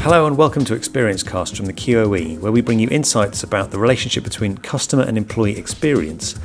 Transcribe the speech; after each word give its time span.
Hello 0.00 0.26
and 0.26 0.38
welcome 0.38 0.64
to 0.64 0.74
Experience 0.74 1.22
Cast 1.24 1.56
from 1.56 1.66
the 1.66 1.72
QOE, 1.72 2.38
where 2.38 2.52
we 2.52 2.60
bring 2.60 2.78
you 2.78 2.88
insights 2.88 3.42
about 3.42 3.72
the 3.72 3.78
relationship 3.78 4.22
between 4.22 4.56
customer 4.56 5.02
and 5.02 5.18
employee 5.18 5.58
experience 5.58 6.36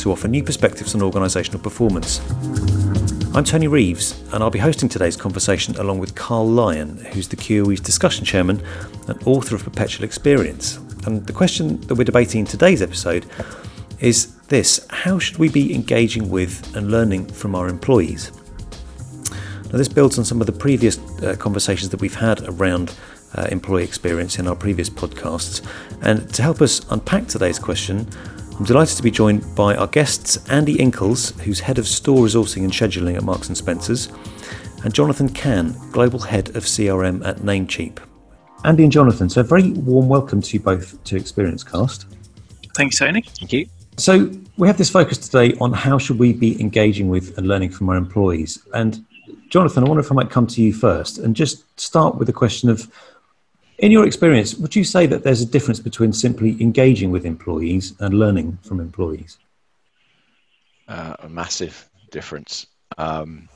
to 0.00 0.10
offer 0.10 0.26
new 0.26 0.42
perspectives 0.42 0.94
on 0.94 1.00
organisational 1.00 1.62
performance. 1.62 2.20
I'm 3.34 3.44
Tony 3.44 3.68
Reeves, 3.68 4.20
and 4.32 4.42
I'll 4.42 4.50
be 4.50 4.58
hosting 4.58 4.88
today's 4.88 5.16
conversation 5.16 5.76
along 5.76 6.00
with 6.00 6.16
Carl 6.16 6.48
Lyon, 6.48 6.98
who's 7.12 7.28
the 7.28 7.36
QOE's 7.36 7.80
discussion 7.80 8.24
chairman 8.24 8.60
and 9.08 9.22
author 9.24 9.54
of 9.54 9.62
Perpetual 9.62 10.04
Experience. 10.04 10.76
And 11.06 11.24
the 11.26 11.32
question 11.32 11.80
that 11.82 11.94
we're 11.94 12.04
debating 12.04 12.40
in 12.40 12.46
today's 12.46 12.82
episode 12.82 13.24
is 14.00 14.34
this 14.48 14.84
How 14.90 15.18
should 15.18 15.38
we 15.38 15.48
be 15.48 15.74
engaging 15.74 16.28
with 16.28 16.74
and 16.76 16.90
learning 16.90 17.26
from 17.26 17.54
our 17.54 17.68
employees? 17.68 18.32
Now, 19.72 19.78
this 19.78 19.88
builds 19.88 20.18
on 20.18 20.24
some 20.24 20.40
of 20.40 20.46
the 20.46 20.52
previous 20.52 20.98
uh, 21.22 21.34
conversations 21.38 21.90
that 21.90 22.00
we've 22.00 22.14
had 22.14 22.48
around 22.48 22.94
uh, 23.34 23.48
employee 23.50 23.82
experience 23.82 24.38
in 24.38 24.46
our 24.46 24.54
previous 24.54 24.88
podcasts. 24.88 25.66
And 26.02 26.32
to 26.34 26.42
help 26.42 26.62
us 26.62 26.86
unpack 26.90 27.26
today's 27.26 27.58
question, 27.58 28.06
I'm 28.58 28.64
delighted 28.64 28.96
to 28.96 29.02
be 29.02 29.10
joined 29.10 29.54
by 29.54 29.74
our 29.74 29.88
guests 29.88 30.38
Andy 30.50 30.76
Inkles, 30.76 31.38
who's 31.40 31.60
head 31.60 31.78
of 31.78 31.86
store 31.86 32.24
resourcing 32.24 32.62
and 32.62 32.72
scheduling 32.72 33.16
at 33.16 33.24
Marks 33.24 33.48
and 33.48 33.56
Spencers, 33.56 34.08
and 34.84 34.94
Jonathan 34.94 35.28
Can, 35.28 35.74
global 35.90 36.20
head 36.20 36.50
of 36.50 36.62
CRM 36.64 37.26
at 37.26 37.38
Namecheap. 37.38 37.98
Andy 38.64 38.84
and 38.84 38.92
Jonathan, 38.92 39.28
so 39.28 39.40
a 39.40 39.44
very 39.44 39.72
warm 39.72 40.08
welcome 40.08 40.40
to 40.40 40.52
you 40.54 40.60
both 40.60 41.02
to 41.04 41.16
Experience 41.16 41.62
Cast. 41.64 42.06
Thanks, 42.76 42.98
Tony. 42.98 43.22
Thank 43.22 43.52
you. 43.52 43.66
So 43.98 44.30
we 44.56 44.68
have 44.68 44.78
this 44.78 44.90
focus 44.90 45.18
today 45.18 45.56
on 45.60 45.72
how 45.72 45.98
should 45.98 46.18
we 46.18 46.32
be 46.32 46.60
engaging 46.60 47.08
with 47.08 47.36
and 47.36 47.48
learning 47.48 47.70
from 47.70 47.88
our 47.88 47.96
employees. 47.96 48.64
And 48.72 49.04
Jonathan, 49.48 49.84
I 49.84 49.88
wonder 49.88 50.02
if 50.02 50.10
I 50.10 50.14
might 50.14 50.30
come 50.30 50.46
to 50.48 50.62
you 50.62 50.72
first 50.72 51.18
and 51.18 51.36
just 51.36 51.78
start 51.78 52.16
with 52.16 52.26
the 52.26 52.32
question 52.32 52.68
of, 52.68 52.90
in 53.78 53.92
your 53.92 54.06
experience, 54.06 54.54
would 54.54 54.74
you 54.74 54.84
say 54.84 55.06
that 55.06 55.22
there's 55.22 55.42
a 55.42 55.46
difference 55.46 55.80
between 55.80 56.12
simply 56.12 56.60
engaging 56.60 57.10
with 57.10 57.24
employees 57.24 57.94
and 58.00 58.14
learning 58.14 58.58
from 58.62 58.80
employees? 58.80 59.38
Uh, 60.88 61.16
a 61.20 61.28
massive 61.28 61.88
difference. 62.10 62.66
Um, 62.98 63.48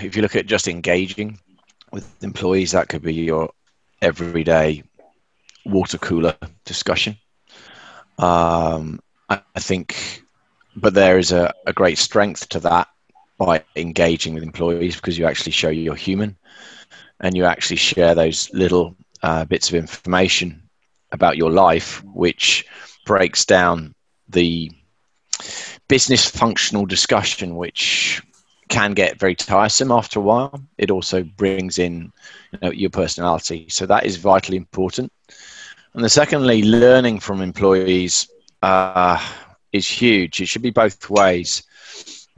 if 0.00 0.16
you 0.16 0.22
look 0.22 0.36
at 0.36 0.46
just 0.46 0.68
engaging 0.68 1.38
with 1.92 2.22
employees, 2.22 2.72
that 2.72 2.88
could 2.88 3.02
be 3.02 3.14
your 3.14 3.50
everyday 4.02 4.82
water 5.64 5.98
cooler 5.98 6.36
discussion. 6.64 7.16
Um, 8.18 9.00
I, 9.28 9.42
I 9.54 9.60
think, 9.60 10.22
but 10.76 10.94
there 10.94 11.18
is 11.18 11.32
a, 11.32 11.52
a 11.66 11.72
great 11.72 11.98
strength 11.98 12.48
to 12.50 12.60
that 12.60 12.88
by 13.40 13.64
engaging 13.76 14.34
with 14.34 14.44
employees 14.44 14.96
because 14.96 15.18
you 15.18 15.26
actually 15.26 15.52
show 15.52 15.70
you're 15.70 15.94
human 15.94 16.36
and 17.20 17.36
you 17.36 17.44
actually 17.44 17.76
share 17.76 18.14
those 18.14 18.50
little 18.52 18.94
uh, 19.22 19.44
bits 19.46 19.70
of 19.70 19.76
information 19.76 20.62
about 21.12 21.36
your 21.36 21.50
life, 21.50 22.04
which 22.04 22.66
breaks 23.06 23.44
down 23.44 23.94
the 24.28 24.70
business 25.88 26.28
functional 26.28 26.86
discussion, 26.86 27.56
which 27.56 28.22
can 28.68 28.92
get 28.92 29.18
very 29.18 29.34
tiresome 29.34 29.90
after 29.90 30.20
a 30.20 30.22
while. 30.22 30.60
It 30.78 30.90
also 30.90 31.22
brings 31.22 31.78
in 31.78 32.12
you 32.52 32.58
know, 32.62 32.70
your 32.70 32.90
personality. 32.90 33.66
So 33.70 33.86
that 33.86 34.04
is 34.04 34.16
vitally 34.16 34.56
important. 34.58 35.12
And 35.94 36.04
the 36.04 36.10
secondly, 36.10 36.62
learning 36.62 37.20
from 37.20 37.40
employees 37.42 38.28
uh, 38.62 39.18
is 39.72 39.88
huge. 39.88 40.40
It 40.40 40.46
should 40.46 40.62
be 40.62 40.70
both 40.70 41.10
ways. 41.10 41.62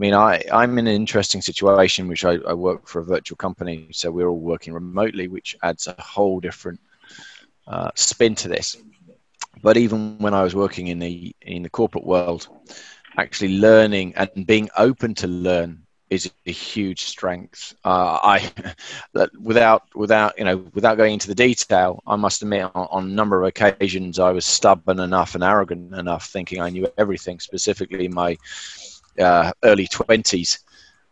I 0.02 0.04
mean, 0.04 0.14
I, 0.14 0.42
I'm 0.52 0.78
in 0.78 0.88
an 0.88 0.96
interesting 0.96 1.40
situation, 1.40 2.08
which 2.08 2.24
I, 2.24 2.32
I 2.44 2.54
work 2.54 2.88
for 2.88 2.98
a 2.98 3.04
virtual 3.04 3.36
company, 3.36 3.86
so 3.92 4.10
we're 4.10 4.26
all 4.26 4.40
working 4.40 4.72
remotely, 4.74 5.28
which 5.28 5.56
adds 5.62 5.86
a 5.86 5.94
whole 6.02 6.40
different 6.40 6.80
uh, 7.68 7.92
spin 7.94 8.34
to 8.34 8.48
this. 8.48 8.78
But 9.62 9.76
even 9.76 10.18
when 10.18 10.34
I 10.34 10.42
was 10.42 10.56
working 10.56 10.88
in 10.88 10.98
the 10.98 11.32
in 11.42 11.62
the 11.62 11.70
corporate 11.70 12.04
world, 12.04 12.48
actually 13.16 13.58
learning 13.58 14.14
and 14.16 14.44
being 14.44 14.68
open 14.76 15.14
to 15.14 15.28
learn 15.28 15.86
is 16.10 16.28
a 16.46 16.50
huge 16.50 17.02
strength. 17.02 17.72
Uh, 17.84 18.18
I, 18.24 18.50
without 19.40 19.82
without 19.94 20.36
you 20.36 20.44
know 20.44 20.56
without 20.74 20.96
going 20.96 21.12
into 21.12 21.28
the 21.28 21.34
detail, 21.36 22.02
I 22.08 22.16
must 22.16 22.42
admit 22.42 22.64
on, 22.74 22.88
on, 22.90 23.04
a 23.04 23.14
number 23.14 23.40
of 23.40 23.46
occasions 23.46 24.18
I 24.18 24.32
was 24.32 24.44
stubborn 24.44 24.98
enough 24.98 25.36
and 25.36 25.44
arrogant 25.44 25.94
enough, 25.94 26.26
thinking 26.26 26.60
I 26.60 26.70
knew 26.70 26.88
everything. 26.98 27.38
Specifically, 27.38 28.08
my 28.08 28.36
uh, 29.18 29.52
early 29.64 29.86
20s. 29.86 30.58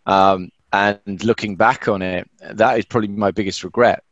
Um, 0.07 0.51
and 0.73 1.25
looking 1.25 1.57
back 1.57 1.89
on 1.89 2.03
it, 2.03 2.29
that 2.53 2.79
is 2.79 2.85
probably 2.85 3.09
my 3.09 3.31
biggest 3.31 3.65
regret 3.65 4.05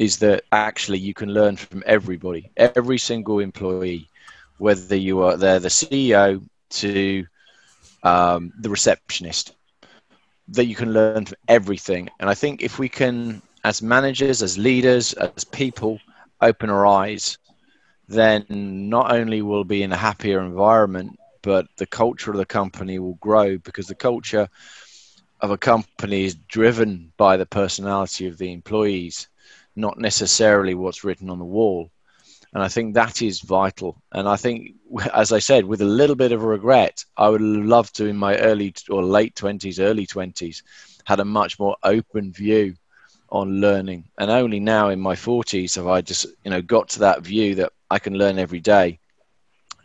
is 0.00 0.16
that 0.16 0.42
actually 0.50 0.98
you 0.98 1.12
can 1.12 1.28
learn 1.28 1.56
from 1.56 1.82
everybody, 1.84 2.50
every 2.56 2.96
single 2.96 3.38
employee, 3.38 4.08
whether 4.56 4.96
you 4.96 5.22
are 5.22 5.36
they're 5.36 5.58
the 5.58 5.68
CEO 5.68 6.42
to 6.70 7.26
um, 8.02 8.50
the 8.60 8.70
receptionist, 8.70 9.54
that 10.48 10.64
you 10.64 10.74
can 10.74 10.94
learn 10.94 11.26
from 11.26 11.36
everything. 11.48 12.08
And 12.18 12.30
I 12.30 12.34
think 12.34 12.62
if 12.62 12.78
we 12.78 12.88
can, 12.88 13.42
as 13.62 13.82
managers, 13.82 14.42
as 14.42 14.56
leaders, 14.56 15.12
as 15.12 15.44
people, 15.44 16.00
open 16.40 16.70
our 16.70 16.86
eyes, 16.86 17.36
then 18.08 18.46
not 18.48 19.12
only 19.12 19.42
will 19.42 19.64
be 19.64 19.82
in 19.82 19.92
a 19.92 19.96
happier 19.96 20.40
environment, 20.40 21.19
but 21.42 21.66
the 21.76 21.86
culture 21.86 22.30
of 22.30 22.36
the 22.36 22.46
company 22.46 22.98
will 22.98 23.14
grow 23.14 23.58
because 23.58 23.86
the 23.86 23.94
culture 23.94 24.48
of 25.40 25.50
a 25.50 25.58
company 25.58 26.24
is 26.24 26.34
driven 26.34 27.12
by 27.16 27.36
the 27.36 27.46
personality 27.46 28.26
of 28.26 28.38
the 28.38 28.52
employees, 28.52 29.28
not 29.74 29.98
necessarily 29.98 30.74
what's 30.74 31.04
written 31.04 31.30
on 31.30 31.38
the 31.38 31.44
wall. 31.44 31.90
And 32.52 32.62
I 32.62 32.68
think 32.68 32.94
that 32.94 33.22
is 33.22 33.40
vital. 33.40 34.02
And 34.12 34.28
I 34.28 34.36
think, 34.36 34.74
as 35.14 35.32
I 35.32 35.38
said, 35.38 35.64
with 35.64 35.80
a 35.80 35.86
little 35.86 36.16
bit 36.16 36.32
of 36.32 36.42
regret, 36.42 37.04
I 37.16 37.28
would 37.28 37.40
love 37.40 37.92
to, 37.94 38.06
in 38.06 38.16
my 38.16 38.36
early 38.36 38.74
or 38.90 39.02
late 39.04 39.34
20s, 39.36 39.78
early 39.78 40.06
20s, 40.06 40.62
had 41.04 41.20
a 41.20 41.24
much 41.24 41.58
more 41.58 41.76
open 41.82 42.32
view 42.32 42.74
on 43.30 43.60
learning. 43.60 44.04
And 44.18 44.30
only 44.30 44.60
now 44.60 44.88
in 44.88 45.00
my 45.00 45.14
40s 45.14 45.76
have 45.76 45.86
I 45.86 46.00
just, 46.00 46.26
you 46.44 46.50
know, 46.50 46.60
got 46.60 46.88
to 46.90 47.00
that 47.00 47.22
view 47.22 47.54
that 47.56 47.72
I 47.90 47.98
can 47.98 48.14
learn 48.14 48.38
every 48.38 48.60
day 48.60 48.99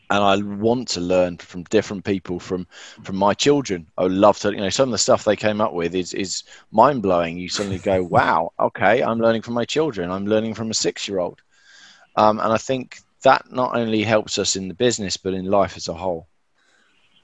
and 0.10 0.24
I 0.24 0.38
want 0.38 0.90
to 0.90 1.02
learn 1.02 1.38
from 1.38 1.64
different 1.66 2.04
people 2.06 2.40
from 2.40 2.68
from 3.04 3.16
my 3.16 3.34
children. 3.34 3.88
I 3.98 4.06
love 4.06 4.40
to, 4.40 4.52
you 4.52 4.58
know, 4.58 4.70
some 4.70 4.90
of 4.90 4.92
the 4.92 4.98
stuff 4.98 5.24
they 5.24 5.36
came 5.36 5.62
up 5.62 5.74
with 5.74 5.96
is 5.96 6.14
is 6.14 6.44
mind 6.72 7.02
blowing. 7.02 7.38
You 7.38 7.50
suddenly 7.50 7.80
go, 7.80 8.04
wow, 8.12 8.52
okay, 8.60 9.02
I'm 9.02 9.20
learning 9.20 9.42
from 9.44 9.54
my 9.56 9.66
children. 9.66 10.12
I'm 10.12 10.28
learning 10.28 10.54
from 10.56 10.72
a 10.72 10.76
six 10.76 11.08
year 11.08 11.20
old, 11.20 11.42
um, 12.16 12.40
and 12.40 12.52
I 12.54 12.58
think 12.58 12.98
that 13.24 13.52
not 13.52 13.76
only 13.76 14.04
helps 14.04 14.38
us 14.38 14.56
in 14.56 14.68
the 14.68 14.76
business 14.76 15.18
but 15.18 15.34
in 15.34 15.46
life 15.46 15.78
as 15.78 15.88
a 15.88 15.94
whole. 15.94 16.28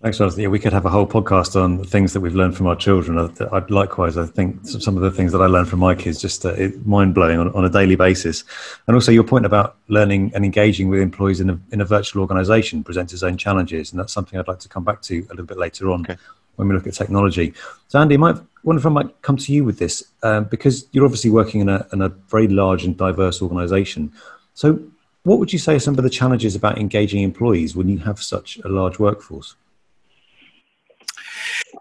Thanks, 0.02 0.18
Jonathan. 0.18 0.42
Yeah, 0.42 0.48
we 0.48 0.58
could 0.58 0.74
have 0.74 0.88
a 0.88 0.90
whole 0.90 1.06
podcast 1.06 1.56
on 1.56 1.84
things 1.84 2.14
that 2.14 2.22
we've 2.22 2.34
learned 2.34 2.58
from 2.58 2.66
our 2.66 2.76
children. 2.76 3.20
I, 3.20 3.56
I, 3.56 3.64
likewise, 3.70 4.18
I 4.18 4.26
think 4.26 4.66
some 4.66 4.98
of 4.98 5.04
the 5.04 5.12
things 5.12 5.32
that 5.32 5.44
I 5.44 5.46
learned 5.46 5.70
from 5.70 5.78
my 5.78 5.94
kids 5.94 6.20
just 6.20 6.44
uh, 6.44 6.56
mind 6.86 7.14
blowing 7.14 7.38
on, 7.38 7.54
on, 7.54 7.66
a 7.66 7.70
daily 7.70 7.96
basis. 7.96 8.44
And 8.88 8.96
also, 8.96 9.12
your 9.12 9.24
point 9.24 9.46
about 9.46 9.78
learning 9.90 10.32
and 10.34 10.44
engaging 10.44 10.90
with 10.90 11.02
employees 11.02 11.40
in 11.40 11.52
a, 11.52 11.60
in 11.72 11.82
a 11.82 11.86
virtual 11.86 12.22
organisation 12.22 12.84
presents 12.84 13.14
its 13.14 13.22
own 13.22 13.38
challenges, 13.38 13.92
and 13.92 14.00
that's 14.00 14.12
something 14.12 14.40
I'd 14.40 14.48
like 14.48 14.58
to 14.62 14.70
come 14.70 14.84
back 14.84 15.04
to 15.04 15.20
a 15.20 15.34
little 15.34 15.46
bit 15.46 15.60
later 15.60 15.92
on 15.92 16.02
okay. 16.02 16.18
when 16.56 16.68
we 16.68 16.74
look 16.74 16.88
at 16.88 16.96
technology. 16.96 17.54
So, 17.88 18.00
Andy, 18.00 18.16
I 18.16 18.18
might 18.18 18.38
wonder 18.64 18.80
if 18.80 18.86
I 18.88 18.90
might 18.90 19.22
come 19.22 19.38
to 19.38 19.54
you 19.54 19.64
with 19.64 19.78
this 19.78 20.04
um, 20.24 20.46
because 20.46 20.88
you're 20.94 21.06
obviously 21.06 21.30
working 21.30 21.62
in 21.62 21.70
a, 21.70 21.86
in 21.94 22.02
a 22.02 22.10
very 22.10 22.48
large 22.48 22.86
and 22.86 22.98
diverse 22.98 23.40
organisation. 23.40 24.12
So, 24.56 24.82
what 25.22 25.38
would 25.38 25.54
you 25.54 25.60
say 25.60 25.76
are 25.76 25.80
some 25.80 25.96
of 26.00 26.04
the 26.04 26.10
challenges 26.10 26.56
about 26.56 26.80
engaging 26.80 27.22
employees 27.22 27.76
when 27.76 27.88
you 27.88 28.00
have 28.00 28.20
such 28.20 28.58
a 28.66 28.68
large 28.68 28.98
workforce? 28.98 29.56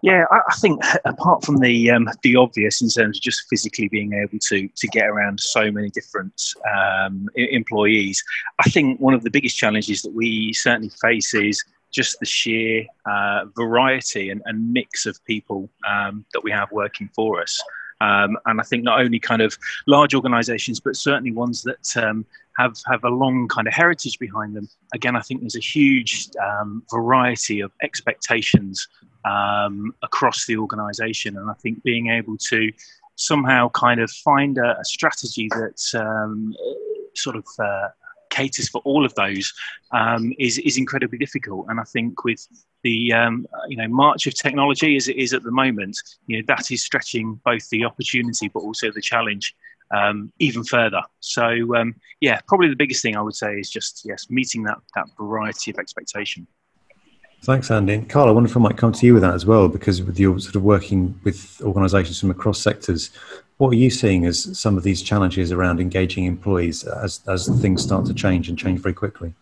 Yeah, 0.01 0.23
I, 0.31 0.39
I 0.49 0.55
think 0.55 0.81
apart 1.05 1.45
from 1.45 1.57
the 1.57 1.91
um, 1.91 2.09
the 2.23 2.35
obvious 2.35 2.81
in 2.81 2.89
terms 2.89 3.17
of 3.17 3.21
just 3.21 3.47
physically 3.49 3.87
being 3.87 4.13
able 4.13 4.39
to 4.39 4.67
to 4.67 4.87
get 4.87 5.07
around 5.07 5.39
so 5.39 5.71
many 5.71 5.89
different 5.89 6.41
um, 6.73 7.29
employees, 7.35 8.23
I 8.59 8.69
think 8.69 8.99
one 8.99 9.13
of 9.13 9.23
the 9.23 9.29
biggest 9.29 9.57
challenges 9.57 10.01
that 10.01 10.13
we 10.13 10.53
certainly 10.53 10.89
face 11.01 11.33
is 11.33 11.63
just 11.91 12.19
the 12.19 12.25
sheer 12.25 12.85
uh, 13.05 13.45
variety 13.55 14.29
and, 14.29 14.41
and, 14.45 14.71
mix 14.71 15.05
of 15.05 15.21
people 15.25 15.69
um, 15.85 16.23
that 16.31 16.41
we 16.41 16.49
have 16.49 16.71
working 16.71 17.09
for 17.13 17.41
us. 17.41 17.61
Um, 17.99 18.37
and 18.45 18.61
I 18.61 18.63
think 18.63 18.85
not 18.85 19.01
only 19.01 19.19
kind 19.19 19.41
of 19.41 19.57
large 19.87 20.15
organisations, 20.15 20.79
but 20.79 20.95
certainly 20.95 21.33
ones 21.33 21.63
that 21.63 21.97
um, 21.97 22.25
have 22.57 22.77
have 22.89 23.03
a 23.03 23.09
long 23.09 23.47
kind 23.49 23.67
of 23.67 23.73
heritage 23.73 24.17
behind 24.19 24.55
them. 24.55 24.67
Again, 24.93 25.15
I 25.15 25.21
think 25.21 25.41
there's 25.41 25.57
a 25.57 25.59
huge 25.59 26.29
um, 26.41 26.81
variety 26.89 27.59
of 27.59 27.71
expectations 27.83 28.87
um, 29.25 29.93
across 30.01 30.45
the 30.45 30.57
organisation, 30.57 31.37
and 31.37 31.49
I 31.49 31.53
think 31.53 31.83
being 31.83 32.09
able 32.09 32.37
to 32.49 32.71
somehow 33.15 33.69
kind 33.69 34.01
of 34.01 34.09
find 34.09 34.57
a, 34.57 34.79
a 34.79 34.85
strategy 34.85 35.47
that 35.49 36.01
um, 36.01 36.55
sort 37.15 37.35
of 37.35 37.45
uh, 37.59 37.89
caters 38.29 38.69
for 38.69 38.81
all 38.83 39.05
of 39.05 39.13
those 39.15 39.53
um, 39.91 40.33
is 40.39 40.57
is 40.59 40.77
incredibly 40.77 41.17
difficult. 41.17 41.67
And 41.69 41.79
I 41.79 41.83
think 41.83 42.23
with 42.23 42.47
the 42.83 43.13
um, 43.13 43.45
you 43.67 43.77
know 43.77 43.87
march 43.87 44.25
of 44.25 44.33
technology 44.33 44.95
as 44.95 45.07
it 45.07 45.17
is 45.17 45.33
at 45.33 45.43
the 45.43 45.51
moment, 45.51 45.97
you 46.25 46.37
know 46.37 46.43
that 46.47 46.71
is 46.71 46.83
stretching 46.83 47.39
both 47.45 47.69
the 47.69 47.85
opportunity 47.85 48.47
but 48.47 48.61
also 48.61 48.91
the 48.91 49.01
challenge 49.01 49.55
um, 49.95 50.31
even 50.39 50.63
further. 50.63 51.01
So 51.19 51.75
um, 51.75 51.95
yeah, 52.21 52.39
probably 52.47 52.69
the 52.69 52.75
biggest 52.75 53.01
thing 53.01 53.15
I 53.15 53.21
would 53.21 53.35
say 53.35 53.55
is 53.55 53.69
just 53.69 54.01
yes, 54.05 54.29
meeting 54.29 54.63
that 54.63 54.79
that 54.95 55.07
variety 55.17 55.71
of 55.71 55.77
expectation. 55.77 56.47
Thanks, 57.43 57.71
Andy. 57.71 57.95
And 57.95 58.07
Carl, 58.07 58.27
I 58.27 58.31
wonder 58.31 58.47
if 58.47 58.55
I 58.55 58.59
might 58.59 58.77
come 58.77 58.91
to 58.91 59.05
you 59.05 59.13
with 59.13 59.23
that 59.23 59.33
as 59.33 59.47
well, 59.47 59.67
because 59.67 60.03
with 60.03 60.19
your 60.19 60.39
sort 60.39 60.55
of 60.55 60.61
working 60.61 61.19
with 61.23 61.59
organisations 61.63 62.19
from 62.19 62.29
across 62.29 62.59
sectors, 62.59 63.09
what 63.57 63.69
are 63.69 63.75
you 63.75 63.89
seeing 63.89 64.25
as 64.25 64.57
some 64.57 64.77
of 64.77 64.83
these 64.83 65.01
challenges 65.01 65.51
around 65.51 65.79
engaging 65.79 66.25
employees 66.25 66.83
as, 66.83 67.21
as 67.27 67.47
things 67.59 67.81
start 67.81 68.05
to 68.05 68.13
change 68.13 68.47
and 68.47 68.59
change 68.59 68.79
very 68.79 68.93
quickly? 68.93 69.33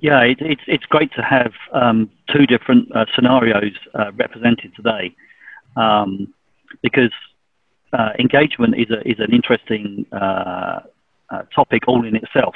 Yeah, 0.00 0.20
it, 0.20 0.38
it's, 0.40 0.62
it's 0.66 0.86
great 0.86 1.12
to 1.16 1.22
have 1.22 1.52
um, 1.72 2.10
two 2.30 2.46
different 2.46 2.94
uh, 2.96 3.04
scenarios 3.14 3.72
uh, 3.94 4.12
represented 4.12 4.74
today 4.74 5.14
um, 5.76 6.32
because 6.82 7.12
uh, 7.92 8.10
engagement 8.18 8.74
is, 8.76 8.90
a, 8.90 9.06
is 9.08 9.18
an 9.18 9.32
interesting 9.34 10.06
uh, 10.12 10.80
uh, 11.30 11.42
topic 11.54 11.88
all 11.88 12.06
in 12.06 12.16
itself. 12.16 12.54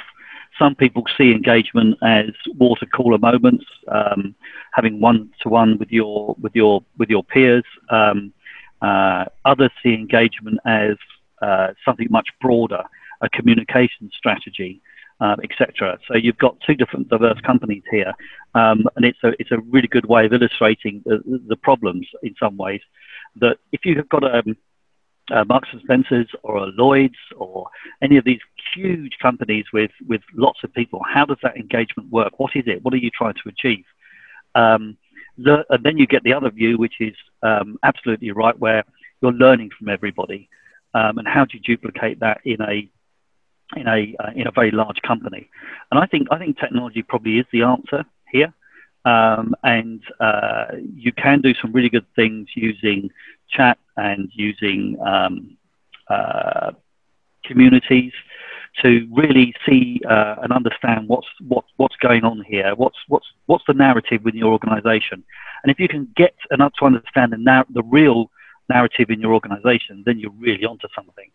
Some 0.59 0.75
people 0.75 1.03
see 1.17 1.31
engagement 1.31 1.97
as 2.03 2.31
water 2.57 2.85
cooler 2.85 3.17
moments, 3.17 3.65
um, 3.87 4.35
having 4.73 4.99
one 4.99 5.29
to 5.41 5.49
one 5.49 5.77
with 5.79 5.89
your 5.89 6.35
with 6.41 6.53
your 6.53 6.83
with 6.97 7.09
your 7.09 7.23
peers. 7.23 7.63
Um, 7.89 8.33
uh, 8.81 9.25
others 9.45 9.71
see 9.81 9.93
engagement 9.93 10.59
as 10.65 10.97
uh, 11.41 11.69
something 11.85 12.07
much 12.09 12.29
broader, 12.41 12.83
a 13.21 13.29
communication 13.29 14.09
strategy, 14.15 14.81
uh, 15.21 15.35
etc. 15.43 15.97
So 16.07 16.17
you've 16.17 16.37
got 16.37 16.59
two 16.65 16.75
different 16.75 17.09
diverse 17.09 17.39
companies 17.41 17.83
here, 17.89 18.13
um, 18.55 18.85
and 18.95 19.05
it's 19.05 19.19
a 19.23 19.29
it's 19.39 19.51
a 19.51 19.59
really 19.69 19.87
good 19.87 20.05
way 20.05 20.25
of 20.25 20.33
illustrating 20.33 21.01
the, 21.05 21.41
the 21.47 21.55
problems 21.55 22.07
in 22.23 22.35
some 22.39 22.57
ways. 22.57 22.81
That 23.37 23.57
if 23.71 23.81
you've 23.85 24.09
got 24.09 24.23
a 24.23 24.39
um, 24.39 24.57
uh, 25.31 25.43
Marks 25.45 25.69
and 25.71 25.81
Spencers 25.81 26.27
or 26.43 26.57
a 26.57 26.65
Lloyd's 26.67 27.15
or 27.35 27.67
any 28.01 28.17
of 28.17 28.25
these 28.25 28.39
huge 28.73 29.17
companies 29.21 29.65
with, 29.73 29.91
with 30.07 30.21
lots 30.35 30.59
of 30.63 30.73
people, 30.73 31.01
how 31.07 31.25
does 31.25 31.37
that 31.43 31.57
engagement 31.57 32.09
work? 32.11 32.39
What 32.39 32.55
is 32.55 32.63
it? 32.67 32.83
What 32.83 32.93
are 32.93 32.97
you 32.97 33.09
trying 33.09 33.35
to 33.35 33.49
achieve? 33.49 33.85
Um, 34.55 34.97
the, 35.37 35.65
and 35.69 35.83
then 35.83 35.97
you 35.97 36.07
get 36.07 36.23
the 36.23 36.33
other 36.33 36.49
view, 36.49 36.77
which 36.77 36.95
is 36.99 37.15
um, 37.43 37.77
absolutely 37.83 38.31
right, 38.31 38.57
where 38.59 38.83
you're 39.21 39.31
learning 39.31 39.69
from 39.77 39.89
everybody. 39.89 40.49
Um, 40.93 41.17
and 41.17 41.27
how 41.27 41.45
do 41.45 41.57
you 41.57 41.59
duplicate 41.61 42.19
that 42.19 42.41
in 42.45 42.61
a 42.61 42.89
in 43.75 43.87
a 43.87 44.15
uh, 44.19 44.31
in 44.35 44.47
a 44.47 44.51
very 44.51 44.71
large 44.71 45.01
company? 45.03 45.49
And 45.91 45.99
I 45.99 46.07
think 46.07 46.27
I 46.31 46.39
think 46.39 46.57
technology 46.57 47.03
probably 47.03 47.37
is 47.37 47.45
the 47.51 47.61
answer 47.61 48.03
here. 48.31 48.53
Um, 49.05 49.55
and 49.63 50.01
uh, 50.19 50.65
you 50.95 51.13
can 51.13 51.41
do 51.41 51.53
some 51.61 51.71
really 51.71 51.89
good 51.89 52.05
things 52.15 52.49
using 52.55 53.09
chat 53.49 53.77
and 53.97 54.29
using 54.33 54.97
um, 55.05 55.57
uh, 56.09 56.71
communities 57.43 58.13
to 58.81 59.07
really 59.11 59.53
see 59.65 59.99
uh, 60.07 60.35
and 60.43 60.53
understand 60.53 61.07
what's 61.07 61.27
what, 61.47 61.65
what's 61.77 61.95
going 61.97 62.23
on 62.23 62.43
here. 62.47 62.73
What's 62.75 62.97
what's 63.07 63.27
what's 63.47 63.63
the 63.67 63.73
narrative 63.73 64.23
within 64.23 64.39
your 64.39 64.51
organisation, 64.51 65.23
and 65.63 65.71
if 65.71 65.79
you 65.79 65.87
can 65.87 66.07
get 66.15 66.35
enough 66.51 66.73
to 66.79 66.85
understand 66.85 67.33
the 67.33 67.37
nar- 67.37 67.65
the 67.69 67.83
real 67.83 68.29
narrative 68.69 69.09
in 69.09 69.19
your 69.19 69.33
organisation, 69.33 70.03
then 70.05 70.19
you're 70.19 70.31
really 70.39 70.65
onto 70.65 70.87
something. 70.95 71.29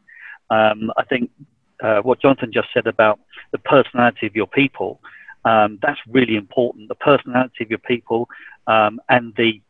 Um, 0.50 0.93
I 0.96 1.05
think 1.05 1.31
uh, 1.82 2.00
what 2.00 2.20
Jonathan 2.20 2.52
just 2.52 2.69
said 2.72 2.87
about 2.87 3.19
the 3.50 3.58
personality 3.58 4.26
of 4.26 4.37
your 4.37 4.46
people, 4.46 5.00
um, 5.44 5.78
that's 5.82 6.00
really 6.08 6.37
important. 6.37 6.88
The 6.88 6.94
personality 6.94 7.64
of 7.64 7.70
your 7.70 7.81
people 7.81 8.28
um, 8.66 9.00
and 9.08 9.34
the 9.37 9.61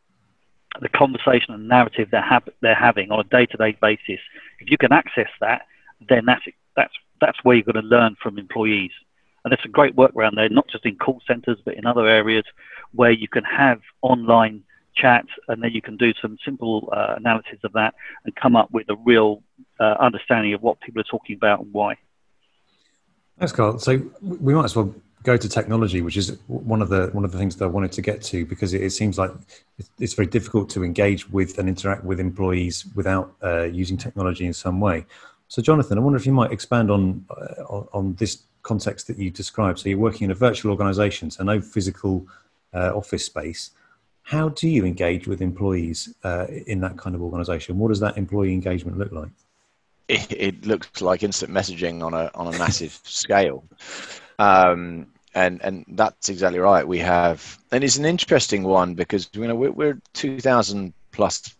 the 0.80 0.88
conversation 0.88 1.54
and 1.54 1.68
narrative 1.68 2.08
they're, 2.10 2.22
ha- 2.22 2.40
they're 2.60 2.74
having 2.74 3.10
on 3.10 3.20
a 3.20 3.24
day-to-day 3.24 3.76
basis. 3.80 4.20
If 4.60 4.70
you 4.70 4.76
can 4.76 4.92
access 4.92 5.28
that, 5.40 5.62
then 6.08 6.24
that's 6.26 6.44
that's 6.76 6.92
that's 7.20 7.38
where 7.44 7.56
you're 7.56 7.64
going 7.64 7.82
to 7.82 7.88
learn 7.88 8.16
from 8.20 8.38
employees. 8.38 8.90
And 9.44 9.52
there's 9.52 9.62
some 9.62 9.72
great 9.72 9.94
work 9.94 10.12
around 10.16 10.36
there, 10.36 10.48
not 10.48 10.68
just 10.68 10.86
in 10.86 10.96
call 10.96 11.20
centres, 11.26 11.58
but 11.64 11.74
in 11.74 11.86
other 11.86 12.08
areas 12.08 12.44
where 12.92 13.10
you 13.10 13.28
can 13.28 13.44
have 13.44 13.80
online 14.02 14.64
chat 14.96 15.24
and 15.48 15.62
then 15.62 15.72
you 15.72 15.82
can 15.82 15.96
do 15.96 16.12
some 16.20 16.38
simple 16.44 16.88
uh, 16.92 17.14
analysis 17.16 17.58
of 17.64 17.72
that 17.72 17.94
and 18.24 18.34
come 18.36 18.56
up 18.56 18.70
with 18.72 18.88
a 18.88 18.96
real 19.04 19.42
uh, 19.80 19.96
understanding 20.00 20.54
of 20.54 20.62
what 20.62 20.80
people 20.80 21.00
are 21.00 21.04
talking 21.04 21.36
about 21.36 21.60
and 21.60 21.72
why. 21.72 21.96
Thanks, 23.38 23.52
Carl. 23.52 23.78
So 23.78 24.00
we 24.22 24.54
might 24.54 24.64
as 24.64 24.76
well 24.76 24.94
go 25.24 25.36
to 25.38 25.48
technology, 25.48 26.02
which 26.02 26.16
is 26.16 26.38
one 26.46 26.80
of 26.80 26.90
the 26.90 27.08
one 27.12 27.24
of 27.24 27.32
the 27.32 27.38
things 27.38 27.56
that 27.56 27.64
I 27.64 27.68
wanted 27.68 27.90
to 27.92 28.02
get 28.02 28.22
to 28.24 28.46
because 28.46 28.74
it, 28.74 28.82
it 28.82 28.90
seems 28.90 29.18
like 29.18 29.32
it's 29.98 30.12
very 30.12 30.28
difficult 30.28 30.68
to 30.70 30.84
engage 30.84 31.28
with 31.30 31.58
and 31.58 31.68
interact 31.68 32.04
with 32.04 32.20
employees 32.20 32.84
without 32.94 33.34
uh, 33.42 33.62
using 33.62 33.96
technology 33.96 34.46
in 34.46 34.52
some 34.52 34.80
way. 34.80 35.06
So, 35.48 35.62
Jonathan, 35.62 35.98
I 35.98 36.02
wonder 36.02 36.18
if 36.18 36.26
you 36.26 36.32
might 36.32 36.52
expand 36.52 36.90
on 36.90 37.24
uh, 37.30 37.82
on 37.92 38.14
this 38.14 38.42
context 38.62 39.06
that 39.08 39.18
you 39.18 39.30
described. 39.30 39.80
So, 39.80 39.88
you're 39.88 39.98
working 39.98 40.26
in 40.26 40.30
a 40.30 40.34
virtual 40.34 40.70
organisation, 40.70 41.30
so 41.30 41.42
no 41.42 41.60
physical 41.60 42.26
uh, 42.74 42.92
office 42.94 43.24
space. 43.24 43.70
How 44.22 44.50
do 44.50 44.68
you 44.68 44.86
engage 44.86 45.26
with 45.26 45.42
employees 45.42 46.14
uh, 46.22 46.46
in 46.66 46.80
that 46.80 46.96
kind 46.96 47.14
of 47.14 47.22
organisation? 47.22 47.78
What 47.78 47.88
does 47.88 48.00
that 48.00 48.16
employee 48.16 48.52
engagement 48.52 48.98
look 48.98 49.12
like? 49.12 49.30
It, 50.08 50.32
it, 50.32 50.66
looks 50.66 51.00
like 51.00 51.22
instant 51.22 51.50
messaging 51.50 52.02
on 52.02 52.12
a 52.12 52.30
on 52.34 52.54
a 52.54 52.58
massive 52.58 52.98
scale. 53.04 53.64
Um, 54.38 55.06
and 55.34 55.60
and 55.62 55.84
that's 55.88 56.28
exactly 56.28 56.58
right. 56.58 56.86
We 56.86 56.98
have, 57.00 57.58
and 57.72 57.82
it's 57.84 57.96
an 57.96 58.04
interesting 58.04 58.62
one 58.62 58.94
because 58.94 59.28
you 59.32 59.46
know 59.46 59.54
we're, 59.54 59.72
we're 59.72 60.00
two 60.12 60.40
thousand 60.40 60.92
plus 61.12 61.54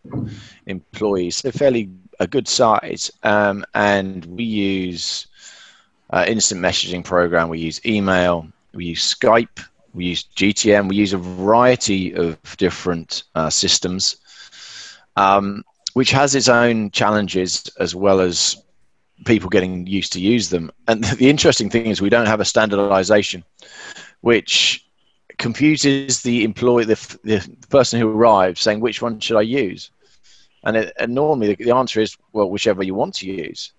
employees, 0.66 1.36
so 1.36 1.50
fairly 1.50 1.90
a 2.20 2.26
good 2.26 2.48
size, 2.48 3.10
um, 3.22 3.64
and 3.74 4.24
we 4.26 4.44
use 4.44 5.26
uh, 6.10 6.24
instant 6.28 6.60
messaging 6.60 7.04
program. 7.04 7.48
We 7.48 7.58
use 7.58 7.84
email. 7.84 8.46
We 8.72 8.86
use 8.86 9.14
Skype. 9.14 9.64
We 9.94 10.06
use 10.06 10.24
GTM. 10.36 10.88
We 10.88 10.96
use 10.96 11.12
a 11.12 11.18
variety 11.18 12.14
of 12.14 12.38
different 12.56 13.24
uh, 13.34 13.50
systems, 13.50 14.16
um, 15.16 15.64
which 15.94 16.10
has 16.10 16.34
its 16.34 16.48
own 16.48 16.90
challenges 16.90 17.70
as 17.78 17.94
well 17.94 18.20
as 18.20 18.63
people 19.24 19.48
getting 19.48 19.86
used 19.86 20.12
to 20.12 20.20
use 20.20 20.50
them. 20.50 20.70
And 20.88 21.04
the 21.18 21.28
interesting 21.28 21.70
thing 21.70 21.86
is 21.86 22.00
we 22.00 22.10
don't 22.10 22.26
have 22.26 22.40
a 22.40 22.44
standardization, 22.44 23.44
which 24.20 24.86
confuses 25.38 26.22
the 26.22 26.44
employee, 26.44 26.84
the, 26.84 27.18
the 27.24 27.56
person 27.68 28.00
who 28.00 28.08
arrives, 28.08 28.60
saying 28.60 28.80
which 28.80 29.02
one 29.02 29.20
should 29.20 29.36
I 29.36 29.42
use, 29.42 29.90
and, 30.64 30.76
it, 30.76 30.92
and 30.98 31.14
normally 31.14 31.54
the, 31.54 31.74
answer 31.74 32.00
is 32.00 32.16
well 32.32 32.50
whichever 32.50 32.82
you 32.82 32.94
want 32.94 33.14
to 33.16 33.26
use. 33.26 33.72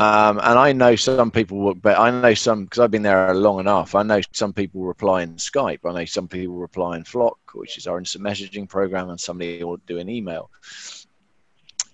Um, 0.00 0.38
and 0.38 0.58
I 0.58 0.72
know 0.72 0.96
some 0.96 1.30
people 1.30 1.58
work, 1.58 1.76
but 1.80 1.96
I 1.96 2.10
know 2.10 2.34
some 2.34 2.64
because 2.64 2.80
I've 2.80 2.90
been 2.90 3.04
there 3.04 3.32
long 3.32 3.60
enough. 3.60 3.94
I 3.94 4.02
know 4.02 4.20
some 4.32 4.52
people 4.52 4.82
reply 4.82 5.22
in 5.22 5.36
Skype. 5.36 5.80
I 5.84 5.92
know 5.92 6.04
some 6.04 6.26
people 6.26 6.56
reply 6.56 6.96
in 6.96 7.04
Flock, 7.04 7.38
which 7.54 7.78
is 7.78 7.86
our 7.86 7.98
instant 7.98 8.24
messaging 8.24 8.68
program, 8.68 9.10
and 9.10 9.20
somebody 9.20 9.62
will 9.62 9.76
do 9.86 9.98
an 9.98 10.08
email 10.08 10.50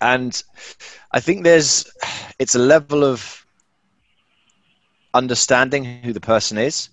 and 0.01 0.43
I 1.11 1.19
think 1.19 1.43
there's 1.43 1.91
it's 2.39 2.55
a 2.55 2.59
level 2.59 3.03
of 3.03 3.45
understanding 5.13 5.85
who 5.85 6.13
the 6.13 6.21
person 6.21 6.57
is. 6.57 6.89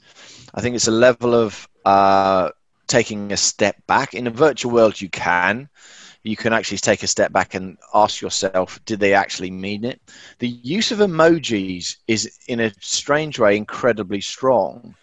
I 0.54 0.60
think 0.60 0.76
it's 0.76 0.88
a 0.88 0.92
level 0.92 1.34
of 1.34 1.68
uh, 1.84 2.50
taking 2.86 3.32
a 3.32 3.36
step 3.36 3.86
back. 3.86 4.14
In 4.14 4.26
a 4.26 4.30
virtual 4.30 4.72
world, 4.72 5.00
you 5.00 5.08
can. 5.08 5.68
You 6.22 6.36
can 6.36 6.52
actually 6.52 6.78
take 6.78 7.02
a 7.02 7.06
step 7.06 7.32
back 7.32 7.54
and 7.54 7.78
ask 7.94 8.20
yourself, 8.20 8.84
did 8.84 9.00
they 9.00 9.14
actually 9.14 9.50
mean 9.50 9.84
it? 9.84 10.00
The 10.40 10.48
use 10.48 10.90
of 10.90 10.98
emojis 10.98 11.96
is, 12.06 12.38
in 12.48 12.60
a 12.60 12.72
strange 12.80 13.38
way, 13.38 13.56
incredibly 13.56 14.20
strong. 14.20 14.94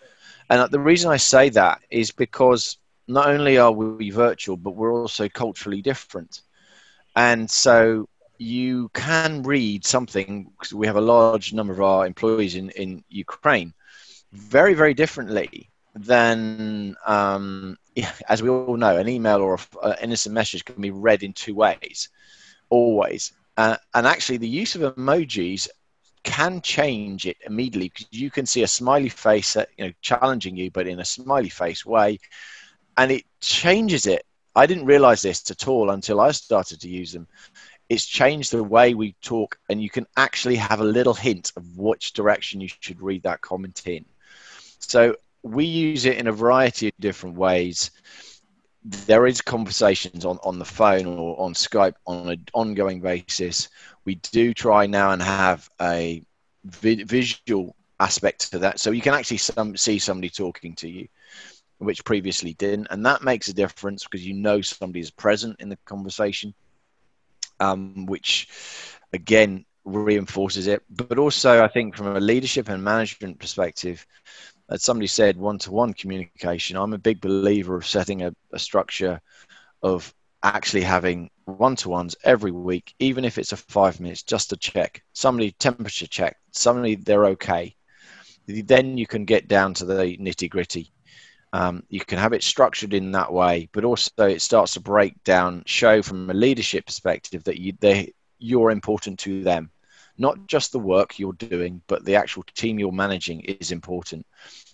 And 0.50 0.70
the 0.72 0.80
reason 0.80 1.12
I 1.12 1.18
say 1.18 1.50
that 1.50 1.82
is 1.90 2.12
because 2.12 2.78
not 3.08 3.30
only 3.30 3.58
are 3.58 3.72
we 3.72 4.12
virtual, 4.12 4.58
but 4.58 4.76
we're 4.76 4.94
also 4.94 5.30
culturally 5.30 5.82
different. 5.82 6.42
And 7.16 7.50
so 7.50 8.08
you 8.38 8.90
can 8.94 9.44
read 9.44 9.86
something 9.86 10.52
we 10.74 10.88
have 10.88 10.98
a 10.98 11.02
large 11.02 11.54
number 11.54 11.74
of 11.74 11.82
our 11.82 12.06
employees 12.06 12.56
in, 12.56 12.70
in 12.72 13.04
Ukraine 13.10 13.74
very, 14.34 14.74
very 14.74 14.94
differently 14.94 15.70
than, 15.96 16.96
um, 17.06 17.78
as 18.30 18.44
we 18.44 18.50
all 18.50 18.78
know, 18.78 18.98
an 18.98 19.08
email 19.08 19.42
or 19.42 19.58
an 19.84 19.96
innocent 20.02 20.34
message 20.34 20.66
can 20.66 20.82
be 20.82 20.92
read 20.92 21.24
in 21.24 21.34
two 21.34 21.56
ways, 21.56 22.10
always. 22.70 23.32
Uh, 23.58 23.78
and 23.94 24.06
actually, 24.06 24.38
the 24.38 24.48
use 24.48 24.76
of 24.76 24.96
emojis 24.96 25.70
can 26.24 26.60
change 26.60 27.26
it 27.26 27.38
immediately 27.46 27.90
because 27.90 28.08
you 28.12 28.30
can 28.30 28.46
see 28.46 28.64
a 28.64 28.68
smiley 28.68 29.10
face, 29.10 29.56
uh, 29.56 29.66
you 29.78 29.86
know, 29.86 29.94
challenging 30.02 30.58
you, 30.58 30.70
but 30.72 30.88
in 30.88 31.00
a 31.00 31.06
smiley 31.06 31.50
face 31.50 31.86
way, 31.86 32.20
and 32.98 33.12
it 33.12 33.24
changes 33.40 34.08
it 34.08 34.26
I 34.56 34.66
didn't 34.66 34.86
realize 34.86 35.22
this 35.22 35.50
at 35.52 35.68
all 35.68 35.90
until 35.90 36.22
I 36.22 36.32
started 36.32 36.80
to 36.82 36.90
use 36.90 37.12
them. 37.12 37.28
it's 37.90 38.06
changed 38.06 38.52
the 38.52 38.64
way 38.64 38.94
we 38.94 39.14
talk, 39.22 39.60
and 39.70 39.82
you 39.82 39.90
can 39.90 40.08
actually 40.18 40.56
have 40.56 40.80
a 40.80 40.84
little 40.84 41.14
hint 41.14 41.52
of 41.56 41.78
which 41.78 42.14
direction 42.14 42.62
you 42.62 42.70
should 42.80 43.02
read 43.02 43.24
that 43.24 43.42
comment 43.42 43.84
in. 43.86 44.06
So 44.80 45.16
we 45.44 45.66
use 45.66 46.06
it 46.06 46.18
in 46.18 46.28
a 46.28 46.32
variety 46.32 46.88
of 46.88 46.94
different 47.00 47.38
ways. 47.38 47.92
There 48.84 49.28
is 49.28 49.42
conversations 49.42 50.26
on, 50.26 50.40
on 50.44 50.58
the 50.58 50.66
phone 50.66 51.06
or 51.06 51.40
on 51.40 51.54
Skype 51.54 51.96
on 52.08 52.30
an 52.30 52.46
ongoing 52.54 53.02
basis. 53.02 53.70
We 54.06 54.16
do 54.16 54.54
try 54.54 54.88
now 54.88 55.12
and 55.12 55.22
have 55.22 55.70
a 55.82 56.24
vi- 56.64 57.04
visual 57.04 57.76
aspect 58.00 58.52
to 58.52 58.60
that, 58.60 58.80
so 58.80 58.92
you 58.92 59.02
can 59.02 59.14
actually 59.14 59.38
some, 59.38 59.78
see 59.78 60.00
somebody 60.00 60.30
talking 60.30 60.74
to 60.76 60.90
you, 60.90 61.08
which 61.78 62.06
previously 62.06 62.54
didn't, 62.54 62.88
and 62.90 63.06
that 63.06 63.24
makes 63.24 63.48
a 63.48 63.54
difference 63.54 64.04
because 64.04 64.26
you 64.26 64.34
know 64.34 64.62
somebody 64.62 65.00
is 65.00 65.12
present 65.12 65.58
in 65.60 65.70
the 65.70 65.78
conversation 65.86 66.54
um, 67.60 68.06
which 68.06 68.48
again 69.14 69.66
reinforces 69.84 70.68
it. 70.68 70.84
But 70.90 71.20
also, 71.20 71.64
I 71.64 71.68
think 71.68 71.96
from 71.96 72.16
a 72.16 72.20
leadership 72.20 72.70
and 72.70 72.84
management 72.84 73.40
perspective, 73.40 74.06
as 74.70 74.84
somebody 74.84 75.08
said, 75.08 75.38
one 75.38 75.60
to 75.60 75.72
one 75.72 75.94
communication, 75.94 76.78
I'm 76.78 76.94
a 76.94 76.98
big 76.98 77.22
believer 77.22 77.76
of 77.76 77.86
setting 77.86 78.24
a, 78.24 78.34
a 78.52 78.60
structure 78.60 79.22
of 79.84 80.14
actually 80.42 80.82
having 80.82 81.30
one 81.46 81.76
to 81.78 81.90
ones 81.90 82.16
every 82.24 82.52
week, 82.52 82.94
even 83.00 83.26
if 83.26 83.38
it's 83.38 83.52
a 83.52 83.58
five 83.58 84.00
minutes, 84.00 84.24
just 84.24 84.50
to 84.50 84.58
check 84.58 85.04
somebody 85.14 85.52
temperature 85.52 86.08
check, 86.08 86.38
somebody 86.52 86.96
they're 86.96 87.26
okay. 87.26 87.76
Then 88.48 88.98
you 88.98 89.08
can 89.08 89.26
get 89.26 89.48
down 89.48 89.74
to 89.76 89.86
the 89.86 90.18
nitty 90.18 90.50
gritty 90.50 90.92
um, 91.56 91.84
you 91.88 92.02
can 92.02 92.18
have 92.18 92.34
it 92.34 92.44
structured 92.44 92.94
in 92.94 93.14
that 93.14 93.32
way, 93.32 93.70
but 93.72 93.86
also 93.86 94.28
it 94.28 94.42
starts 94.42 94.74
to 94.74 94.82
break 94.82 95.24
down, 95.24 95.64
show 95.66 96.02
from 96.02 96.30
a 96.30 96.34
leadership 96.34 96.86
perspective 96.86 97.46
that 97.46 97.62
you, 97.62 97.72
they, 97.80 98.14
you're 98.40 98.72
important 98.72 99.18
to 99.20 99.42
them. 99.42 99.72
Not 100.18 100.48
just 100.48 100.74
the 100.74 100.80
work 100.80 101.18
you're 101.18 101.32
doing, 101.32 101.82
but 101.88 102.04
the 102.04 102.18
actual 102.18 102.44
team 102.56 102.78
you're 102.78 102.92
managing 102.92 103.40
is 103.40 103.72
important. 103.72 104.26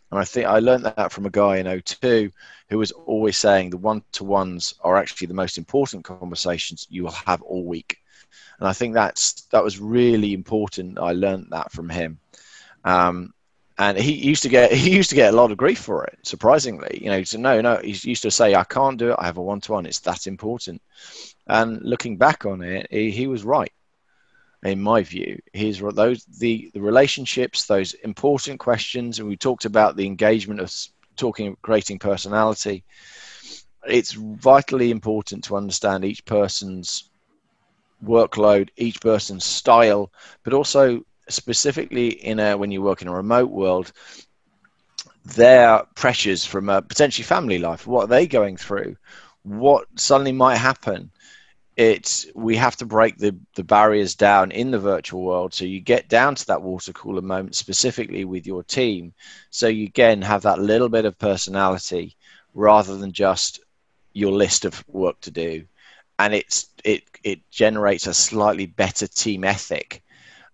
And 0.09 0.19
I 0.19 0.25
think 0.25 0.47
I 0.47 0.57
learned 0.57 0.85
that 0.85 1.11
from 1.11 1.27
a 1.27 1.29
guy 1.29 1.57
in 1.57 1.67
O2 1.67 2.31
who 2.69 2.77
was 2.79 2.91
always 2.91 3.37
saying 3.37 3.69
the 3.69 3.77
one 3.77 4.01
to 4.13 4.23
ones 4.23 4.73
are 4.83 4.97
actually 4.97 5.27
the 5.27 5.35
most 5.35 5.59
important 5.59 6.03
conversations 6.03 6.87
you 6.89 7.03
will 7.03 7.11
have 7.11 7.43
all 7.43 7.63
week. 7.63 7.97
And 8.57 8.67
I 8.67 8.73
think 8.73 8.95
that's 8.95 9.43
that 9.51 9.63
was 9.63 9.79
really 9.79 10.33
important. 10.33 10.97
I 10.97 11.11
learned 11.11 11.49
that 11.51 11.71
from 11.71 11.89
him. 11.89 12.17
Um, 12.83 13.35
and 13.77 13.97
he 13.97 14.13
used 14.13 14.43
to 14.43 14.49
get 14.49 14.71
he 14.83 14.95
used 14.95 15.09
to 15.09 15.15
get 15.15 15.33
a 15.33 15.37
lot 15.37 15.51
of 15.51 15.57
grief 15.57 15.79
for 15.79 16.05
it. 16.05 16.19
Surprisingly, 16.23 16.99
you 17.01 17.09
know, 17.09 17.23
said, 17.23 17.39
no, 17.39 17.61
no. 17.61 17.77
He 17.77 17.97
used 18.09 18.23
to 18.23 18.31
say, 18.31 18.55
"I 18.55 18.63
can't 18.63 18.97
do 18.97 19.11
it. 19.11 19.15
I 19.19 19.25
have 19.25 19.37
a 19.37 19.41
one-to-one. 19.41 19.85
It's 19.85 19.99
that 19.99 20.27
important." 20.27 20.81
And 21.47 21.81
looking 21.81 22.17
back 22.17 22.45
on 22.45 22.61
it, 22.61 22.87
he, 22.91 23.11
he 23.11 23.27
was 23.27 23.43
right. 23.43 23.71
In 24.63 24.81
my 24.81 25.01
view, 25.01 25.39
he's 25.53 25.79
those 25.79 26.23
the 26.25 26.69
the 26.73 26.81
relationships, 26.81 27.65
those 27.65 27.93
important 27.93 28.59
questions, 28.59 29.19
and 29.19 29.27
we 29.27 29.35
talked 29.35 29.65
about 29.65 29.95
the 29.95 30.05
engagement 30.05 30.59
of 30.59 30.71
talking, 31.15 31.57
creating 31.61 31.99
personality. 31.99 32.83
It's 33.87 34.11
vitally 34.11 34.91
important 34.91 35.43
to 35.45 35.57
understand 35.57 36.05
each 36.05 36.23
person's 36.25 37.09
workload, 38.05 38.69
each 38.77 39.01
person's 39.01 39.45
style, 39.45 40.11
but 40.43 40.53
also 40.53 41.03
specifically 41.31 42.09
in 42.09 42.39
a 42.39 42.57
when 42.57 42.71
you 42.71 42.81
work 42.81 43.01
in 43.01 43.07
a 43.07 43.13
remote 43.13 43.51
world 43.51 43.91
their 45.25 45.83
pressures 45.95 46.45
from 46.45 46.69
a 46.69 46.81
potentially 46.81 47.23
family 47.23 47.59
life 47.59 47.85
what 47.85 48.05
are 48.05 48.07
they 48.07 48.27
going 48.27 48.57
through? 48.57 48.95
What 49.43 49.87
suddenly 49.95 50.31
might 50.31 50.57
happen? 50.57 51.11
It's 51.77 52.27
we 52.35 52.55
have 52.57 52.75
to 52.77 52.85
break 52.85 53.17
the 53.17 53.35
the 53.55 53.63
barriers 53.63 54.15
down 54.15 54.51
in 54.51 54.71
the 54.71 54.79
virtual 54.79 55.23
world. 55.23 55.53
So 55.53 55.65
you 55.65 55.79
get 55.79 56.09
down 56.09 56.35
to 56.35 56.47
that 56.47 56.61
water 56.61 56.91
cooler 56.93 57.21
moment 57.21 57.55
specifically 57.55 58.25
with 58.25 58.45
your 58.45 58.63
team. 58.63 59.13
So 59.49 59.67
you 59.67 59.85
again 59.85 60.21
have 60.21 60.43
that 60.43 60.59
little 60.59 60.89
bit 60.89 61.05
of 61.05 61.17
personality 61.17 62.17
rather 62.53 62.97
than 62.97 63.11
just 63.13 63.61
your 64.13 64.31
list 64.31 64.65
of 64.65 64.83
work 64.87 65.19
to 65.21 65.31
do. 65.31 65.65
And 66.19 66.33
it's 66.33 66.67
it 66.83 67.03
it 67.23 67.49
generates 67.51 68.07
a 68.07 68.13
slightly 68.13 68.65
better 68.65 69.07
team 69.07 69.43
ethic 69.43 70.03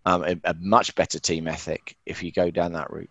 um, 0.07 0.23
a, 0.23 0.37
a, 0.45 0.55
much 0.61 0.95
better 0.95 1.19
team 1.19 1.47
ethic 1.49 1.97
if 2.05 2.23
you 2.23 2.31
go 2.31 2.49
down 2.49 2.71
that 2.73 2.89
route. 2.91 3.09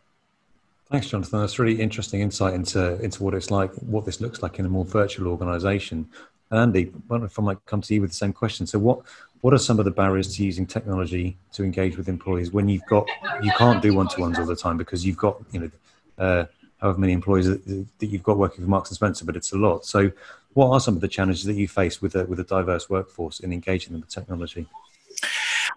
Thanks, 0.91 1.09
Jonathan. 1.09 1.41
That's 1.41 1.59
really 1.59 1.79
interesting 1.81 2.21
insight 2.21 2.55
into 2.55 2.99
into 3.03 3.23
what 3.23 3.35
it's 3.35 3.51
like, 3.51 3.75
what 3.75 4.07
this 4.07 4.21
looks 4.21 4.43
like 4.43 4.59
in 4.59 4.65
a 4.65 4.69
more 4.69 4.85
virtual 4.85 5.29
organisation. 5.29 6.09
And 6.51 6.61
Andy, 6.61 6.87
I 6.87 6.99
wonder 7.09 7.27
if 7.27 7.39
I 7.39 7.43
might 7.43 7.65
come 7.67 7.83
to 7.83 7.95
you 7.95 8.01
with 8.01 8.11
the 8.11 8.17
same 8.17 8.33
question. 8.33 8.67
So, 8.67 8.79
what 8.79 9.01
what 9.43 9.53
are 9.53 9.59
some 9.59 9.79
of 9.79 9.85
the 9.85 9.91
barriers 9.91 10.35
to 10.37 10.45
using 10.45 10.65
technology 10.65 11.37
to 11.53 11.65
engage 11.65 11.99
with 11.99 12.09
employees 12.09 12.51
when 12.53 12.69
you've 12.69 12.87
got 12.87 13.07
you 13.43 13.53
can't 13.59 13.83
do 13.83 13.95
one 13.95 14.09
to 14.09 14.21
ones 14.23 14.39
all 14.39 14.47
the 14.47 14.57
time 14.57 14.79
because 14.79 15.05
you've 15.05 15.19
got 15.19 15.43
you 15.53 15.61
know 15.61 15.71
uh, 16.19 16.45
however 16.81 16.99
many 16.99 17.13
employees 17.13 17.47
that, 17.47 17.67
that 17.99 18.07
you've 18.07 18.23
got 18.23 18.39
working 18.39 18.65
for 18.65 18.71
Marks 18.71 18.89
and 18.89 18.97
Spencer, 18.97 19.27
but 19.27 19.37
it's 19.37 19.53
a 19.53 19.59
lot. 19.59 19.85
So, 19.85 20.13
what 20.55 20.71
are 20.71 20.81
some 20.81 20.95
of 20.95 21.03
the 21.03 21.09
challenges 21.09 21.45
that 21.45 21.55
you 21.55 21.69
face 21.69 22.01
with 22.01 22.15
a 22.15 22.25
with 22.25 22.41
a 22.41 22.45
diverse 22.45 22.89
workforce 22.89 23.41
in 23.41 23.53
engaging 23.53 23.93
them 23.93 24.01
with 24.01 24.11
technology? 24.11 24.67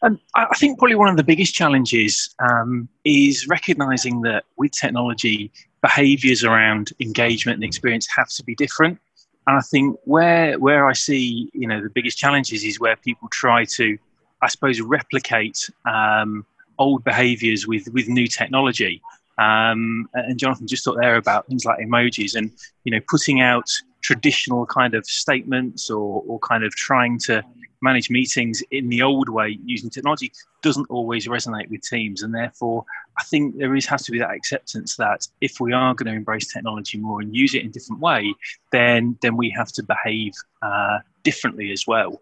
Um, 0.02 0.20
I 0.36 0.56
think 0.56 0.80
probably 0.80 0.96
one 0.96 1.10
of 1.10 1.18
the 1.18 1.24
biggest 1.24 1.54
challenges 1.54 2.34
um, 2.40 2.88
is 3.04 3.48
recognizing 3.48 4.22
that 4.22 4.46
with 4.58 4.72
technology, 4.72 5.52
behaviors 5.82 6.44
around 6.44 6.92
engagement 7.00 7.56
and 7.56 7.64
experience 7.64 8.08
have 8.16 8.30
to 8.30 8.44
be 8.44 8.56
different. 8.56 9.00
And 9.48 9.58
I 9.58 9.62
think 9.62 9.98
where 10.06 10.58
where 10.60 10.88
I 10.88 10.94
see 10.94 11.50
you 11.54 11.68
know 11.68 11.82
the 11.82 11.90
biggest 11.90 12.18
challenges 12.18 12.64
is 12.64 12.80
where 12.80 12.96
people 12.96 13.28
try 13.32 13.66
to, 13.66 13.98
I 14.42 14.48
suppose, 14.48 14.80
replicate 14.80 15.70
um, 15.86 16.46
old 16.78 17.04
behaviors 17.04 17.68
with 17.68 17.88
with 17.94 18.08
new 18.08 18.28
technology. 18.28 19.02
Um, 19.38 20.10
and 20.14 20.38
Jonathan 20.38 20.68
just 20.68 20.84
talked 20.84 21.00
there 21.00 21.16
about 21.16 21.48
things 21.48 21.66
like 21.66 21.80
emojis 21.80 22.36
and 22.36 22.52
you 22.84 22.92
know 22.92 23.00
putting 23.10 23.42
out 23.42 23.70
traditional 24.02 24.66
kind 24.66 24.94
of 24.94 25.06
statements 25.06 25.90
or, 25.90 26.24
or 26.28 26.40
kind 26.40 26.64
of 26.64 26.74
trying 26.76 27.20
to 27.20 27.44
manage 27.82 28.10
meetings 28.10 28.62
in 28.72 28.90
the 28.90 29.02
old 29.02 29.30
way 29.30 29.58
using 29.64 29.90
technology 29.90 30.32
doesn't 30.62 30.90
always 30.90 31.28
resonate 31.28 31.70
with 31.70 31.82
teams. 31.82 32.24
And 32.24 32.34
therefore 32.34 32.86
i 33.20 33.24
think 33.24 33.58
there 33.58 33.76
is 33.76 33.86
has 33.86 34.04
to 34.04 34.12
be 34.12 34.20
that 34.20 34.32
acceptance 34.32 34.96
that 34.96 35.28
if 35.42 35.60
we 35.60 35.74
are 35.74 35.94
going 35.94 36.08
to 36.12 36.14
embrace 36.14 36.52
technology 36.52 36.98
more 36.98 37.22
and 37.22 37.36
use 37.36 37.54
it 37.54 37.62
in 37.62 37.68
a 37.68 37.72
different 37.72 38.02
way 38.02 38.34
then 38.72 39.18
then 39.22 39.36
we 39.38 39.50
have 39.50 39.72
to 39.74 39.84
behave 39.84 40.34
uh, 40.62 41.00
differently 41.24 41.72
as 41.72 41.86
well. 41.86 42.22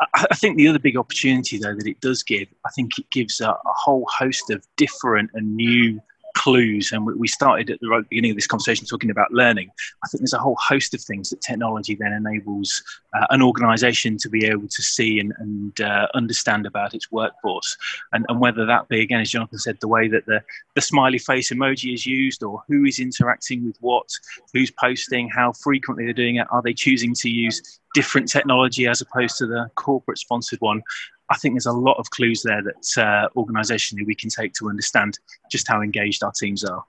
I, 0.00 0.26
I, 0.30 0.34
think 0.34 0.56
the 0.56 0.68
other 0.68 0.78
big 0.78 0.96
opportunity 0.96 1.58
though 1.58 1.74
that 1.74 1.86
it 1.86 2.00
does 2.00 2.22
give 2.22 2.48
i 2.64 2.70
think 2.70 2.98
it 2.98 3.08
gives 3.10 3.40
a, 3.40 3.50
a 3.50 3.74
whole 3.84 4.06
host 4.08 4.50
of 4.50 4.66
different 4.76 5.30
and 5.34 5.56
new 5.56 6.00
clues. 6.36 6.92
And 6.92 7.04
we 7.06 7.26
started 7.26 7.70
at 7.70 7.80
the 7.80 7.88
right 7.88 8.08
beginning 8.08 8.30
of 8.30 8.36
this 8.36 8.46
conversation 8.46 8.86
talking 8.86 9.10
about 9.10 9.32
learning. 9.32 9.70
I 10.04 10.08
think 10.08 10.20
there's 10.20 10.32
a 10.32 10.38
whole 10.38 10.56
host 10.60 10.94
of 10.94 11.00
things 11.00 11.30
that 11.30 11.40
technology 11.40 11.96
then 11.96 12.12
enables 12.12 12.82
uh, 13.14 13.26
an 13.30 13.42
organization 13.42 14.18
to 14.18 14.28
be 14.28 14.46
able 14.46 14.68
to 14.68 14.82
see 14.82 15.18
and, 15.18 15.32
and 15.38 15.80
uh, 15.80 16.06
understand 16.14 16.66
about 16.66 16.94
its 16.94 17.10
workforce. 17.10 17.76
And, 18.12 18.24
and, 18.28 18.40
whether 18.40 18.66
that 18.66 18.88
be, 18.88 19.00
again, 19.00 19.20
as 19.20 19.30
Jonathan 19.30 19.58
said, 19.58 19.78
the 19.80 19.88
way 19.88 20.08
that 20.08 20.26
the, 20.26 20.42
the 20.74 20.82
smiley 20.82 21.18
face 21.18 21.50
emoji 21.50 21.94
is 21.94 22.04
used 22.04 22.42
or 22.42 22.62
who 22.68 22.84
is 22.84 23.00
interacting 23.00 23.64
with 23.64 23.76
what, 23.80 24.08
who's 24.52 24.70
posting, 24.70 25.28
how 25.28 25.52
frequently 25.52 26.04
they're 26.04 26.12
doing 26.12 26.36
it, 26.36 26.46
are 26.50 26.62
they 26.62 26.74
choosing 26.74 27.14
to 27.14 27.30
use 27.30 27.80
different 27.96 28.28
technology 28.28 28.86
as 28.86 29.00
opposed 29.00 29.38
to 29.38 29.46
the 29.46 29.70
corporate 29.74 30.18
sponsored 30.18 30.60
one. 30.60 30.82
I 31.30 31.36
think 31.36 31.54
there's 31.54 31.66
a 31.66 31.72
lot 31.72 31.98
of 31.98 32.08
clues 32.10 32.42
there 32.42 32.62
that 32.62 33.02
uh, 33.02 33.28
organisationally 33.36 34.06
we 34.06 34.14
can 34.14 34.30
take 34.30 34.52
to 34.54 34.68
understand 34.68 35.18
just 35.50 35.66
how 35.68 35.82
engaged 35.82 36.22
our 36.22 36.32
teams 36.32 36.64
are. 36.64 36.84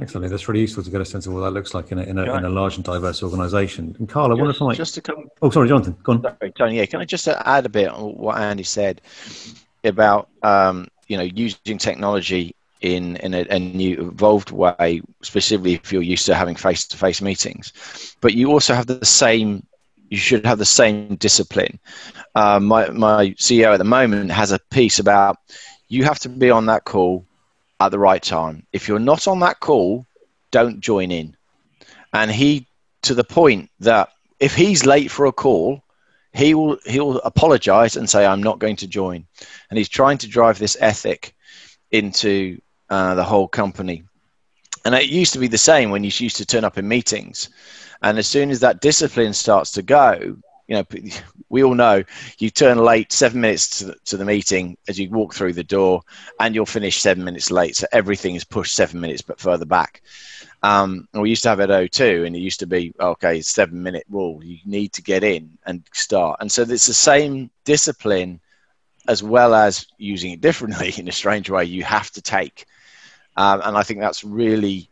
Excellent. 0.00 0.28
That's 0.28 0.48
really 0.48 0.60
useful 0.60 0.82
to 0.82 0.90
get 0.90 1.00
a 1.00 1.04
sense 1.04 1.26
of 1.26 1.34
what 1.34 1.40
that 1.40 1.52
looks 1.52 1.72
like 1.72 1.92
in 1.92 2.00
a, 2.00 2.02
in 2.02 2.18
a, 2.18 2.34
in 2.34 2.44
a 2.44 2.48
large 2.48 2.74
and 2.74 2.84
diverse 2.84 3.22
organisation. 3.22 3.94
And 3.98 4.08
Carl, 4.08 4.32
I 4.32 4.34
wonder 4.34 4.50
if 4.50 4.60
I 4.60 4.66
might... 4.66 4.76
Just 4.76 4.94
to 4.94 5.00
come... 5.00 5.28
Oh, 5.40 5.50
sorry, 5.50 5.68
Jonathan. 5.68 5.96
Go 6.02 6.12
on. 6.12 6.22
Sorry, 6.22 6.52
Tony. 6.52 6.78
Yeah, 6.78 6.86
can 6.86 7.00
I 7.00 7.04
just 7.04 7.28
add 7.28 7.64
a 7.64 7.68
bit 7.68 7.88
on 7.88 8.14
what 8.16 8.36
Andy 8.38 8.64
said 8.64 9.00
about 9.84 10.28
um, 10.42 10.88
you 11.06 11.16
know 11.16 11.22
using 11.22 11.78
technology 11.78 12.54
in 12.80 13.16
in 13.16 13.34
a, 13.34 13.46
a, 13.50 13.58
new 13.58 14.08
evolved 14.08 14.50
way, 14.50 15.00
specifically 15.22 15.74
if 15.74 15.92
you're 15.92 16.02
used 16.02 16.26
to 16.26 16.34
having 16.34 16.56
face-to-face 16.56 17.22
meetings, 17.22 18.16
but 18.20 18.34
you 18.34 18.50
also 18.50 18.74
have 18.74 18.86
the 18.86 19.04
same 19.04 19.64
you 20.08 20.16
should 20.16 20.46
have 20.46 20.58
the 20.58 20.64
same 20.64 21.16
discipline. 21.16 21.78
Uh, 22.34 22.60
my 22.60 22.88
my 22.90 23.30
CEO 23.30 23.72
at 23.72 23.78
the 23.78 23.84
moment 23.84 24.30
has 24.30 24.52
a 24.52 24.58
piece 24.70 24.98
about 24.98 25.36
you 25.88 26.04
have 26.04 26.18
to 26.20 26.28
be 26.28 26.50
on 26.50 26.66
that 26.66 26.84
call 26.84 27.26
at 27.80 27.90
the 27.90 27.98
right 27.98 28.22
time. 28.22 28.66
If 28.72 28.88
you're 28.88 28.98
not 28.98 29.28
on 29.28 29.40
that 29.40 29.60
call, 29.60 30.06
don't 30.50 30.80
join 30.80 31.10
in. 31.10 31.36
And 32.12 32.30
he 32.30 32.66
to 33.02 33.14
the 33.14 33.24
point 33.24 33.70
that 33.80 34.10
if 34.40 34.54
he's 34.54 34.86
late 34.86 35.10
for 35.10 35.26
a 35.26 35.32
call, 35.32 35.82
he 36.32 36.54
will 36.54 36.78
he'll 36.84 37.18
apologize 37.18 37.96
and 37.96 38.08
say 38.08 38.26
I'm 38.26 38.42
not 38.42 38.58
going 38.58 38.76
to 38.76 38.86
join. 38.86 39.26
And 39.70 39.78
he's 39.78 39.88
trying 39.88 40.18
to 40.18 40.28
drive 40.28 40.58
this 40.58 40.76
ethic 40.80 41.34
into 41.90 42.60
uh, 42.90 43.14
the 43.14 43.24
whole 43.24 43.48
company. 43.48 44.04
And 44.84 44.94
it 44.94 45.08
used 45.08 45.32
to 45.32 45.38
be 45.38 45.48
the 45.48 45.58
same 45.58 45.90
when 45.90 46.04
you 46.04 46.10
used 46.14 46.36
to 46.36 46.46
turn 46.46 46.64
up 46.64 46.78
in 46.78 46.86
meetings 46.86 47.48
and 48.04 48.18
as 48.18 48.26
soon 48.26 48.50
as 48.50 48.60
that 48.60 48.82
discipline 48.82 49.32
starts 49.32 49.70
to 49.72 49.82
go, 49.82 50.36
you 50.68 50.76
know, 50.76 50.84
we 51.48 51.64
all 51.64 51.74
know 51.74 52.04
you 52.38 52.50
turn 52.50 52.76
late 52.76 53.12
seven 53.12 53.40
minutes 53.40 53.78
to 53.78 53.86
the, 53.86 53.96
to 54.04 54.18
the 54.18 54.26
meeting 54.26 54.76
as 54.88 54.98
you 54.98 55.08
walk 55.08 55.34
through 55.34 55.54
the 55.54 55.64
door, 55.64 56.02
and 56.38 56.54
you'll 56.54 56.66
finish 56.66 57.00
seven 57.00 57.24
minutes 57.24 57.50
late. 57.50 57.76
So 57.76 57.86
everything 57.92 58.34
is 58.34 58.44
pushed 58.44 58.76
seven 58.76 59.00
minutes 59.00 59.22
but 59.22 59.40
further 59.40 59.64
back. 59.64 60.02
Um, 60.62 61.08
and 61.14 61.22
we 61.22 61.30
used 61.30 61.42
to 61.44 61.48
have 61.48 61.60
it 61.60 61.70
at 61.70 61.90
O2, 61.92 62.26
and 62.26 62.36
it 62.36 62.40
used 62.40 62.60
to 62.60 62.66
be 62.66 62.92
okay, 63.00 63.40
seven 63.40 63.82
minute 63.82 64.04
rule. 64.10 64.44
You 64.44 64.58
need 64.66 64.92
to 64.92 65.02
get 65.02 65.24
in 65.24 65.56
and 65.64 65.82
start. 65.94 66.40
And 66.40 66.52
so 66.52 66.60
it's 66.62 66.86
the 66.86 66.92
same 66.92 67.50
discipline, 67.64 68.38
as 69.08 69.22
well 69.22 69.54
as 69.54 69.86
using 69.96 70.32
it 70.32 70.42
differently 70.42 70.92
in 70.98 71.08
a 71.08 71.12
strange 71.12 71.48
way. 71.48 71.64
You 71.64 71.84
have 71.84 72.10
to 72.12 72.20
take, 72.20 72.66
um, 73.36 73.60
and 73.64 73.76
I 73.76 73.82
think 73.82 74.00
that's 74.00 74.24
really 74.24 74.90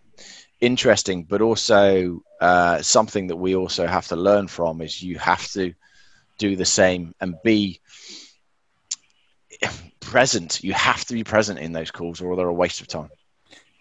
interesting, 0.60 1.24
but 1.24 1.42
also 1.42 2.22
uh, 2.40 2.82
something 2.82 3.28
that 3.28 3.36
we 3.36 3.54
also 3.54 3.86
have 3.86 4.08
to 4.08 4.16
learn 4.16 4.48
from 4.48 4.80
is 4.80 5.02
you 5.02 5.18
have 5.18 5.46
to 5.52 5.74
do 6.38 6.56
the 6.56 6.64
same 6.64 7.14
and 7.20 7.36
be 7.44 7.80
present. 10.00 10.62
You 10.62 10.72
have 10.72 11.04
to 11.06 11.14
be 11.14 11.24
present 11.24 11.58
in 11.58 11.72
those 11.72 11.90
calls, 11.90 12.20
or 12.20 12.36
they're 12.36 12.48
a 12.48 12.52
waste 12.52 12.80
of 12.80 12.88
time. 12.88 13.10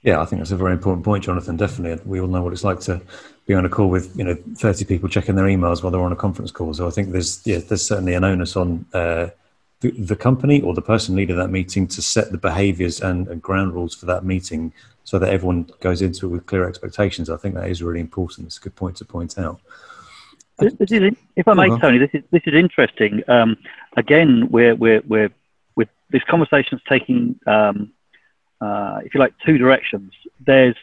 Yeah, 0.04 0.20
I 0.20 0.26
think 0.26 0.40
that's 0.40 0.52
a 0.52 0.58
very 0.58 0.74
important 0.74 1.06
point, 1.06 1.24
Jonathan. 1.24 1.58
Definitely, 1.58 2.02
we 2.06 2.20
all 2.20 2.28
know 2.28 2.42
what 2.42 2.54
it's 2.54 2.64
like 2.64 2.80
to 2.82 3.02
be 3.46 3.54
on 3.54 3.66
a 3.66 3.70
call 3.70 3.90
with 3.90 4.16
you 4.18 4.24
know 4.24 4.36
thirty 4.58 4.84
people 4.86 5.10
checking 5.10 5.36
their 5.36 5.46
emails 5.46 5.84
while 5.84 5.92
they're 5.92 6.02
on 6.02 6.12
a 6.12 6.16
conference 6.16 6.52
call. 6.52 6.74
So 6.74 6.88
I 6.88 6.90
think 6.90 7.12
there's 7.12 7.46
yeah, 7.46 7.60
there's 7.60 7.86
certainly 7.86 8.16
an 8.16 8.24
onus 8.24 8.56
on 8.56 8.86
uh, 8.94 9.28
the, 9.82 9.92
the, 9.92 10.16
company 10.16 10.62
or 10.62 10.74
the 10.74 10.82
person 10.82 11.16
leading 11.16 11.36
that 11.36 11.50
meeting 11.50 11.88
to 11.88 12.02
set 12.02 12.32
the 12.32 12.38
behaviours 12.38 13.02
and, 13.02 13.28
and, 13.28 13.42
ground 13.42 13.74
rules 13.74 13.96
for 13.96 14.06
that 14.06 14.24
meeting 14.24 14.72
so 15.04 15.20
that 15.20 15.30
everyone 15.30 15.70
goes 15.82 16.02
into 16.02 16.28
it 16.28 16.30
with 16.30 16.46
clear 16.46 16.68
expectations. 16.68 17.30
I 17.30 17.38
think 17.38 17.56
that 17.56 17.68
is 17.68 17.82
really 17.82 18.00
important. 18.00 18.48
It's 18.48 18.58
a 18.58 18.62
good 18.62 18.76
point 18.76 18.98
to 18.98 19.06
point 19.06 19.38
out. 19.38 19.60
This, 20.60 20.74
this 20.76 20.92
is, 20.92 21.14
if 21.36 21.48
I 21.48 21.54
may, 21.54 21.68
uh-huh. 21.68 21.80
Tony, 21.80 21.98
this 21.98 22.12
is 22.14 22.24
this 22.30 22.44
is 22.46 22.54
interesting. 22.54 23.24
Um, 23.28 23.58
again, 23.98 24.48
we're 24.52 24.76
we're 24.76 25.02
we're 25.08 25.32
with 25.76 25.90
this 26.12 26.22
conversation's 26.30 26.82
taking, 26.88 27.40
um, 27.48 27.92
uh, 28.60 29.00
if 29.04 29.16
you 29.16 29.20
like, 29.20 29.34
two 29.44 29.58
directions. 29.58 30.14
There's 30.46 30.76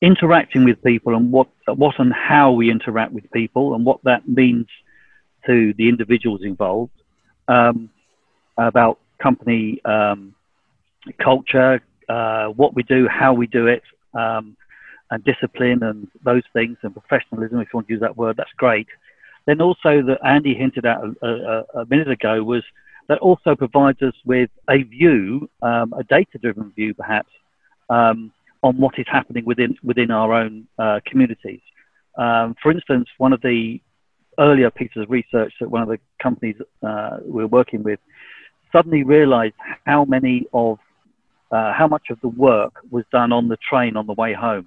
interacting 0.00 0.64
with 0.64 0.80
people 0.84 1.16
and 1.16 1.32
what 1.32 1.48
what 1.66 1.98
and 1.98 2.12
how 2.12 2.52
we 2.52 2.70
interact 2.70 3.12
with 3.12 3.28
people 3.32 3.74
and 3.74 3.84
what 3.84 4.04
that 4.04 4.28
means 4.28 4.68
to 5.46 5.74
the 5.74 5.88
individuals 5.88 6.42
involved. 6.44 6.92
Um, 7.48 7.90
about 8.56 8.98
company 9.22 9.80
um, 9.84 10.34
culture, 11.22 11.80
uh, 12.08 12.46
what 12.48 12.74
we 12.74 12.82
do, 12.82 13.08
how 13.08 13.32
we 13.32 13.46
do 13.46 13.66
it, 13.66 13.82
um, 14.14 14.56
and 15.10 15.24
discipline 15.24 15.82
and 15.82 16.08
those 16.24 16.42
things 16.52 16.76
and 16.82 16.92
professionalism, 16.92 17.60
if 17.60 17.68
you 17.72 17.76
want 17.78 17.86
to 17.86 17.94
use 17.94 18.00
that 18.00 18.16
word, 18.16 18.36
that's 18.36 18.52
great. 18.56 18.88
Then 19.46 19.60
also 19.60 20.02
that 20.02 20.18
Andy 20.24 20.54
hinted 20.54 20.84
at 20.84 20.98
a, 21.22 21.26
a, 21.26 21.80
a 21.80 21.86
minute 21.86 22.10
ago 22.10 22.42
was 22.42 22.62
that 23.08 23.18
also 23.18 23.56
provides 23.56 24.02
us 24.02 24.14
with 24.26 24.50
a 24.68 24.82
view, 24.82 25.48
um, 25.62 25.94
a 25.96 26.04
data-driven 26.04 26.72
view 26.72 26.92
perhaps, 26.92 27.30
um, 27.88 28.30
on 28.62 28.76
what 28.76 28.98
is 28.98 29.06
happening 29.08 29.44
within 29.44 29.76
within 29.82 30.10
our 30.10 30.34
own 30.34 30.66
uh, 30.78 31.00
communities. 31.06 31.60
Um, 32.18 32.56
for 32.62 32.70
instance, 32.72 33.08
one 33.16 33.32
of 33.32 33.40
the 33.40 33.80
earlier 34.38 34.70
pieces 34.70 35.02
of 35.02 35.10
research 35.10 35.52
that 35.60 35.70
one 35.70 35.82
of 35.82 35.88
the 35.88 35.98
companies 36.22 36.56
uh, 36.86 37.18
we're 37.22 37.46
working 37.46 37.82
with 37.82 37.98
suddenly 38.72 39.02
realized 39.02 39.54
how 39.86 40.04
many 40.04 40.46
of 40.52 40.78
uh, 41.50 41.72
how 41.72 41.88
much 41.88 42.10
of 42.10 42.20
the 42.20 42.28
work 42.28 42.74
was 42.90 43.04
done 43.10 43.32
on 43.32 43.48
the 43.48 43.56
train 43.56 43.96
on 43.96 44.06
the 44.06 44.12
way 44.12 44.34
home, 44.34 44.66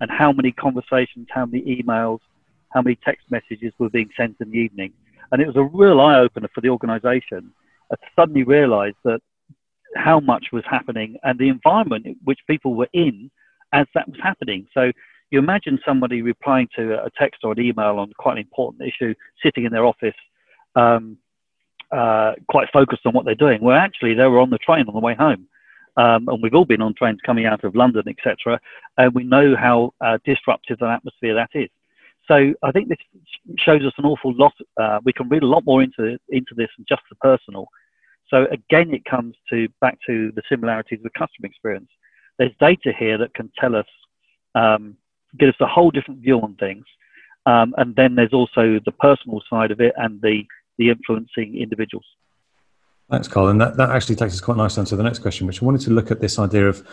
and 0.00 0.10
how 0.10 0.32
many 0.32 0.52
conversations, 0.52 1.26
how 1.30 1.44
many 1.44 1.82
emails, 1.82 2.20
how 2.70 2.80
many 2.80 2.96
text 3.04 3.24
messages 3.30 3.72
were 3.78 3.90
being 3.90 4.08
sent 4.16 4.36
in 4.40 4.50
the 4.50 4.58
evening. 4.58 4.92
And 5.30 5.42
it 5.42 5.46
was 5.46 5.56
a 5.56 5.62
real 5.62 6.00
eye 6.00 6.18
opener 6.18 6.48
for 6.54 6.60
the 6.60 6.68
organization 6.68 7.52
to 7.90 7.96
suddenly 8.14 8.44
realize 8.44 8.94
that 9.04 9.20
how 9.96 10.20
much 10.20 10.46
was 10.52 10.64
happening 10.68 11.16
and 11.22 11.38
the 11.38 11.48
environment 11.48 12.06
which 12.24 12.38
people 12.46 12.74
were 12.74 12.88
in 12.92 13.30
as 13.72 13.86
that 13.94 14.08
was 14.08 14.18
happening. 14.22 14.66
So 14.72 14.92
you 15.32 15.38
imagine 15.38 15.78
somebody 15.84 16.22
replying 16.22 16.68
to 16.76 17.02
a 17.02 17.10
text 17.18 17.40
or 17.42 17.52
an 17.52 17.60
email 17.60 17.98
on 17.98 18.12
quite 18.18 18.32
an 18.32 18.38
important 18.38 18.82
issue, 18.86 19.14
sitting 19.42 19.64
in 19.64 19.72
their 19.72 19.86
office, 19.86 20.14
um, 20.76 21.16
uh, 21.90 22.32
quite 22.48 22.68
focused 22.72 23.02
on 23.06 23.12
what 23.12 23.24
they're 23.24 23.34
doing. 23.34 23.60
Well, 23.62 23.76
actually, 23.76 24.14
they 24.14 24.26
were 24.26 24.40
on 24.40 24.50
the 24.50 24.58
train 24.58 24.86
on 24.88 24.94
the 24.94 25.00
way 25.00 25.14
home. 25.14 25.48
Um, 25.96 26.28
and 26.28 26.42
we've 26.42 26.54
all 26.54 26.64
been 26.64 26.80
on 26.80 26.94
trains 26.94 27.18
coming 27.24 27.44
out 27.44 27.64
of 27.64 27.74
London, 27.74 28.04
etc., 28.08 28.58
and 28.96 29.14
we 29.14 29.24
know 29.24 29.54
how 29.54 29.92
uh, 30.00 30.18
disruptive 30.24 30.78
an 30.80 30.88
atmosphere 30.88 31.34
that 31.34 31.50
is. 31.54 31.68
So 32.28 32.54
I 32.62 32.72
think 32.72 32.88
this 32.88 32.98
shows 33.58 33.82
us 33.82 33.92
an 33.98 34.06
awful 34.06 34.34
lot. 34.34 34.54
Uh, 34.80 35.00
we 35.04 35.12
can 35.12 35.28
read 35.28 35.42
a 35.42 35.46
lot 35.46 35.64
more 35.66 35.82
into 35.82 36.18
into 36.28 36.54
this 36.56 36.68
than 36.76 36.86
just 36.88 37.02
the 37.10 37.16
personal. 37.16 37.66
So 38.28 38.46
again, 38.50 38.94
it 38.94 39.04
comes 39.04 39.34
to 39.50 39.68
back 39.80 39.98
to 40.06 40.32
the 40.34 40.42
similarities 40.48 41.00
with 41.02 41.12
customer 41.12 41.46
experience. 41.46 41.90
There's 42.38 42.52
data 42.60 42.92
here 42.98 43.18
that 43.18 43.34
can 43.34 43.50
tell 43.58 43.76
us, 43.76 43.86
um, 44.54 44.96
give 45.38 45.48
us 45.48 45.54
a 45.60 45.66
whole 45.66 45.90
different 45.90 46.20
view 46.20 46.40
on 46.40 46.54
things, 46.56 46.84
um, 47.46 47.74
and 47.78 47.94
then 47.96 48.14
there's 48.14 48.32
also 48.32 48.80
the 48.84 48.92
personal 48.92 49.42
side 49.48 49.70
of 49.70 49.80
it 49.80 49.94
and 49.96 50.20
the 50.22 50.44
the 50.78 50.90
influencing 50.90 51.56
individuals. 51.56 52.06
Thanks, 53.10 53.28
Colin. 53.28 53.58
That, 53.58 53.76
that 53.76 53.90
actually 53.90 54.16
takes 54.16 54.32
us 54.32 54.40
quite 54.40 54.56
nicely 54.56 54.80
on 54.80 54.86
to 54.86 54.96
the 54.96 55.02
next 55.02 55.18
question, 55.18 55.46
which 55.46 55.62
I 55.62 55.66
wanted 55.66 55.82
to 55.82 55.90
look 55.90 56.10
at 56.10 56.20
this 56.20 56.38
idea 56.38 56.66
of 56.66 56.86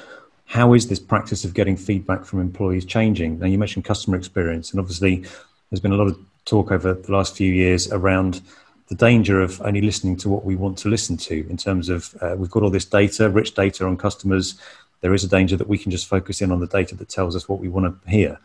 how 0.45 0.73
is 0.73 0.87
this 0.87 0.99
practice 0.99 1.45
of 1.45 1.53
getting 1.53 1.77
feedback 1.77 2.25
from 2.25 2.41
employees 2.41 2.83
changing? 2.83 3.39
Now, 3.39 3.45
you 3.45 3.57
mentioned 3.57 3.85
customer 3.85 4.17
experience, 4.17 4.71
and 4.71 4.79
obviously, 4.79 5.23
there's 5.69 5.79
been 5.79 5.93
a 5.93 5.95
lot 5.95 6.07
of 6.07 6.19
talk 6.45 6.71
over 6.71 6.93
the 6.93 7.11
last 7.11 7.37
few 7.37 7.53
years 7.53 7.91
around 7.91 8.41
the 8.87 8.95
danger 8.95 9.39
of 9.39 9.61
only 9.61 9.81
listening 9.81 10.17
to 10.17 10.29
what 10.29 10.43
we 10.43 10.55
want 10.55 10.77
to 10.79 10.89
listen 10.89 11.15
to 11.15 11.47
in 11.49 11.55
terms 11.55 11.87
of 11.87 12.15
uh, 12.21 12.35
we've 12.35 12.49
got 12.49 12.63
all 12.63 12.71
this 12.71 12.85
data, 12.85 13.29
rich 13.29 13.53
data 13.53 13.85
on 13.85 13.95
customers. 13.95 14.59
There 15.01 15.13
is 15.13 15.23
a 15.23 15.27
danger 15.27 15.55
that 15.57 15.67
we 15.67 15.77
can 15.77 15.91
just 15.91 16.07
focus 16.07 16.41
in 16.41 16.51
on 16.51 16.59
the 16.59 16.67
data 16.67 16.95
that 16.95 17.09
tells 17.09 17.35
us 17.35 17.47
what 17.47 17.59
we 17.59 17.69
want 17.69 18.03
to 18.03 18.09
hear. 18.09 18.39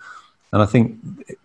And 0.53 0.62
I 0.62 0.67
think 0.67 0.99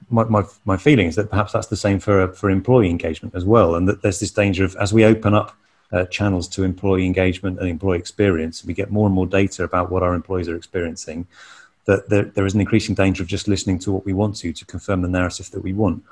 my, 0.09 0.23
my, 0.25 0.43
my 0.65 0.77
feeling 0.77 1.07
is 1.07 1.15
that 1.15 1.31
perhaps 1.31 1.53
that's 1.53 1.67
the 1.67 1.75
same 1.75 1.99
for, 1.99 2.31
for 2.33 2.49
employee 2.49 2.89
engagement 2.89 3.33
as 3.33 3.43
well. 3.43 3.75
And 3.75 3.87
that 3.87 4.01
there's 4.01 4.19
this 4.19 4.31
danger 4.31 4.63
of 4.63 4.75
as 4.75 4.93
we 4.93 5.03
open 5.03 5.33
up 5.33 5.55
uh, 5.91 6.05
channels 6.05 6.47
to 6.49 6.63
employee 6.63 7.05
engagement 7.05 7.59
and 7.59 7.67
employee 7.67 7.97
experience. 7.97 8.63
We 8.63 8.73
get 8.73 8.91
more 8.91 9.07
and 9.07 9.15
more 9.15 9.25
data 9.25 9.63
about 9.63 9.91
what 9.91 10.03
our 10.03 10.13
employees 10.13 10.47
are 10.47 10.55
experiencing. 10.55 11.25
That 11.85 12.09
there, 12.09 12.25
there 12.25 12.45
is 12.45 12.53
an 12.53 12.61
increasing 12.61 12.93
danger 12.93 13.23
of 13.23 13.29
just 13.29 13.47
listening 13.47 13.79
to 13.79 13.91
what 13.91 14.05
we 14.05 14.13
want 14.13 14.35
to 14.37 14.53
to 14.53 14.65
confirm 14.65 15.01
the 15.01 15.07
narrative 15.07 15.49
that 15.51 15.63
we 15.63 15.73
want. 15.73 16.03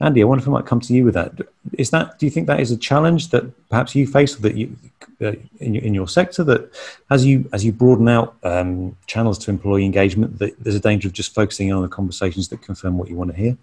Andy, 0.00 0.22
I 0.22 0.26
wonder 0.26 0.42
if 0.42 0.48
I 0.48 0.52
might 0.52 0.66
come 0.66 0.80
to 0.80 0.94
you 0.94 1.04
with 1.04 1.14
that. 1.14 1.32
Is 1.72 1.90
that 1.90 2.18
do 2.18 2.26
you 2.26 2.30
think 2.30 2.46
that 2.46 2.60
is 2.60 2.70
a 2.70 2.76
challenge 2.76 3.30
that 3.30 3.44
perhaps 3.70 3.94
you 3.94 4.06
face 4.06 4.36
that 4.36 4.54
you 4.54 4.76
uh, 5.22 5.32
in, 5.60 5.74
your, 5.74 5.84
in 5.84 5.94
your 5.94 6.08
sector 6.08 6.44
that 6.44 6.70
as 7.10 7.24
you 7.24 7.48
as 7.52 7.64
you 7.64 7.72
broaden 7.72 8.08
out 8.08 8.36
um, 8.42 8.96
channels 9.06 9.38
to 9.38 9.50
employee 9.50 9.84
engagement, 9.84 10.38
that 10.38 10.58
there's 10.62 10.76
a 10.76 10.80
danger 10.80 11.08
of 11.08 11.14
just 11.14 11.34
focusing 11.34 11.72
on 11.72 11.82
the 11.82 11.88
conversations 11.88 12.48
that 12.48 12.62
confirm 12.62 12.98
what 12.98 13.08
you 13.08 13.16
want 13.16 13.30
to 13.30 13.36
hear? 13.36 13.56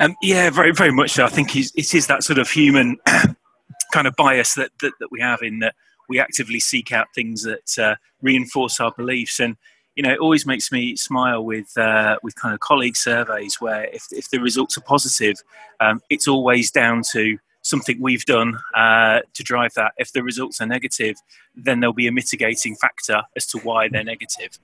Um, 0.00 0.14
yeah, 0.20 0.50
very 0.50 0.72
very 0.72 0.92
much 0.92 1.12
so. 1.12 1.24
I 1.24 1.28
think 1.28 1.56
it 1.56 1.94
is 1.94 2.06
that 2.06 2.22
sort 2.22 2.38
of 2.38 2.50
human 2.50 2.98
kind 3.92 4.06
of 4.06 4.14
bias 4.16 4.54
that, 4.54 4.70
that, 4.80 4.92
that 5.00 5.10
we 5.10 5.20
have 5.20 5.42
in 5.42 5.60
that 5.60 5.74
we 6.08 6.20
actively 6.20 6.60
seek 6.60 6.92
out 6.92 7.06
things 7.14 7.42
that 7.42 7.78
uh, 7.78 7.96
reinforce 8.22 8.80
our 8.80 8.92
beliefs 8.92 9.40
and 9.40 9.56
you 9.94 10.02
know 10.02 10.12
it 10.12 10.18
always 10.18 10.46
makes 10.46 10.70
me 10.70 10.94
smile 10.96 11.44
with 11.44 11.76
uh, 11.78 12.16
with 12.22 12.34
kind 12.34 12.54
of 12.54 12.60
colleague 12.60 12.96
surveys 12.96 13.60
where 13.60 13.84
if, 13.84 14.06
if 14.12 14.30
the 14.30 14.38
results 14.38 14.76
are 14.76 14.82
positive 14.82 15.36
um, 15.80 16.00
it's 16.10 16.28
always 16.28 16.70
down 16.70 17.02
to 17.12 17.38
something 17.66 18.00
we've 18.00 18.24
done 18.24 18.58
uh, 18.74 19.20
to 19.34 19.42
drive 19.42 19.74
that 19.74 19.92
if 19.98 20.12
the 20.12 20.22
results 20.22 20.60
are 20.60 20.66
negative 20.66 21.16
then 21.54 21.80
there'll 21.80 21.92
be 21.92 22.06
a 22.06 22.12
mitigating 22.12 22.76
factor 22.76 23.22
as 23.36 23.46
to 23.46 23.58
why 23.58 23.88
they're 23.88 24.04
negative 24.04 24.58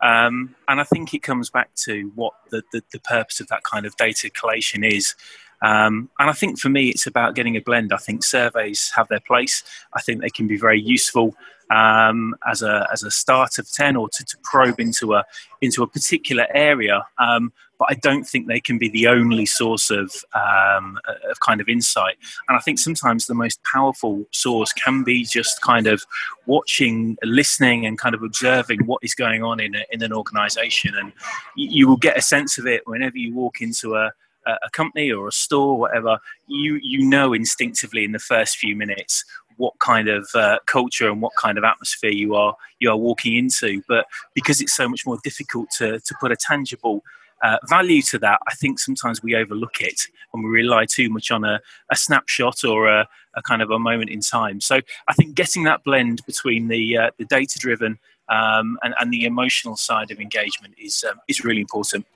um, 0.00 0.54
and 0.68 0.80
I 0.80 0.84
think 0.84 1.14
it 1.14 1.22
comes 1.22 1.50
back 1.50 1.74
to 1.76 2.10
what 2.14 2.34
the, 2.50 2.62
the, 2.72 2.82
the 2.92 3.00
purpose 3.00 3.40
of 3.40 3.48
that 3.48 3.62
kind 3.62 3.86
of 3.86 3.96
data 3.96 4.30
collation 4.30 4.84
is 4.84 5.14
um, 5.62 6.10
and 6.18 6.28
I 6.28 6.34
think 6.34 6.58
for 6.58 6.68
me, 6.68 6.90
it's 6.90 7.06
about 7.06 7.34
getting 7.34 7.56
a 7.56 7.60
blend. 7.60 7.92
I 7.92 7.96
think 7.96 8.22
surveys 8.22 8.92
have 8.96 9.08
their 9.08 9.20
place. 9.20 9.62
I 9.94 10.02
think 10.02 10.20
they 10.20 10.28
can 10.28 10.46
be 10.46 10.58
very 10.58 10.80
useful 10.80 11.34
um, 11.70 12.34
as 12.46 12.62
a 12.62 12.86
as 12.92 13.02
a 13.02 13.10
start 13.10 13.58
of 13.58 13.70
ten 13.72 13.96
or 13.96 14.08
to, 14.10 14.24
to 14.24 14.36
probe 14.42 14.78
into 14.78 15.14
a 15.14 15.24
into 15.62 15.82
a 15.82 15.86
particular 15.86 16.46
area. 16.52 17.06
Um, 17.18 17.52
but 17.78 17.88
I 17.90 17.94
don't 17.94 18.24
think 18.24 18.46
they 18.46 18.60
can 18.60 18.78
be 18.78 18.88
the 18.88 19.06
only 19.08 19.46
source 19.46 19.90
of 19.90 20.12
um, 20.34 20.98
of 21.28 21.40
kind 21.40 21.60
of 21.60 21.68
insight. 21.68 22.16
And 22.48 22.56
I 22.56 22.60
think 22.60 22.78
sometimes 22.78 23.26
the 23.26 23.34
most 23.34 23.62
powerful 23.64 24.24
source 24.30 24.72
can 24.72 25.02
be 25.02 25.24
just 25.24 25.60
kind 25.62 25.86
of 25.86 26.02
watching, 26.46 27.16
listening, 27.22 27.86
and 27.86 27.98
kind 27.98 28.14
of 28.14 28.22
observing 28.22 28.80
what 28.86 29.02
is 29.02 29.14
going 29.14 29.42
on 29.42 29.60
in 29.60 29.74
a, 29.74 29.84
in 29.90 30.02
an 30.02 30.12
organisation. 30.12 30.94
And 30.96 31.12
you, 31.56 31.88
will 31.88 31.96
get 31.96 32.16
a 32.16 32.22
sense 32.22 32.58
of 32.58 32.66
it 32.66 32.86
whenever 32.86 33.18
you 33.18 33.34
walk 33.34 33.60
into 33.60 33.94
a 33.94 34.12
a 34.46 34.68
company 34.72 35.10
or 35.10 35.26
a 35.26 35.32
store, 35.32 35.68
or 35.68 35.78
whatever, 35.78 36.18
you 36.46 36.78
you 36.82 37.06
know 37.06 37.32
instinctively 37.32 38.04
in 38.04 38.12
the 38.12 38.18
first 38.18 38.58
few 38.58 38.76
minutes 38.76 39.24
what 39.56 39.78
kind 39.78 40.08
of 40.08 40.28
uh, 40.34 40.58
culture 40.66 41.08
and 41.08 41.22
what 41.22 41.32
kind 41.40 41.58
of 41.58 41.64
atmosphere 41.64 42.10
you 42.10 42.34
are 42.34 42.56
you 42.80 42.90
are 42.90 42.96
walking 42.96 43.36
into. 43.36 43.82
But 43.88 44.06
because 44.34 44.60
it's 44.60 44.74
so 44.74 44.88
much 44.88 45.06
more 45.06 45.18
difficult 45.24 45.70
to 45.78 46.00
to 46.00 46.14
put 46.20 46.32
a 46.32 46.36
tangible 46.36 47.02
uh, 47.44 47.58
value 47.68 48.00
to 48.00 48.18
that, 48.18 48.40
I 48.48 48.54
think 48.54 48.78
sometimes 48.78 49.22
we 49.22 49.36
overlook 49.36 49.80
it 49.80 50.00
and 50.32 50.42
we 50.42 50.50
rely 50.50 50.86
too 50.86 51.10
much 51.10 51.30
on 51.30 51.44
a, 51.44 51.60
a 51.90 51.96
snapshot 51.96 52.64
or 52.64 52.88
a, 52.88 53.06
a, 53.36 53.42
kind 53.42 53.60
of 53.60 53.70
a 53.70 53.78
moment 53.78 54.10
in 54.10 54.20
time. 54.20 54.60
So 54.62 54.80
I 55.08 55.12
think 55.12 55.34
getting 55.34 55.64
that 55.64 55.84
blend 55.84 56.24
between 56.26 56.68
the 56.68 56.96
uh, 56.96 57.10
the 57.18 57.26
data 57.26 57.58
driven 57.58 57.98
um, 58.30 58.78
and, 58.82 58.94
and 58.98 59.12
the 59.12 59.26
emotional 59.26 59.76
side 59.76 60.10
of 60.10 60.18
engagement 60.18 60.74
is 60.78 61.04
um, 61.08 61.20
is 61.28 61.44
really 61.44 61.60
important. 61.60 62.06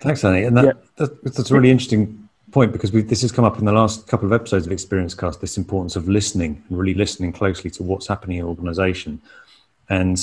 Thanks, 0.00 0.24
Annie. 0.24 0.44
And 0.44 0.56
that, 0.56 0.64
yeah. 0.64 0.72
that, 0.96 1.22
that's 1.22 1.50
a 1.50 1.54
really 1.54 1.70
interesting 1.70 2.28
point 2.50 2.72
because 2.72 2.90
this 2.90 3.22
has 3.22 3.30
come 3.30 3.44
up 3.44 3.58
in 3.58 3.64
the 3.64 3.72
last 3.72 4.08
couple 4.08 4.26
of 4.26 4.32
episodes 4.32 4.66
of 4.66 4.72
Experience 4.72 5.14
Cast 5.14 5.40
this 5.40 5.56
importance 5.56 5.94
of 5.94 6.08
listening 6.08 6.64
and 6.68 6.78
really 6.78 6.94
listening 6.94 7.32
closely 7.32 7.70
to 7.72 7.82
what's 7.84 8.08
happening 8.08 8.38
in 8.38 8.44
an 8.44 8.48
organization. 8.48 9.20
And 9.88 10.18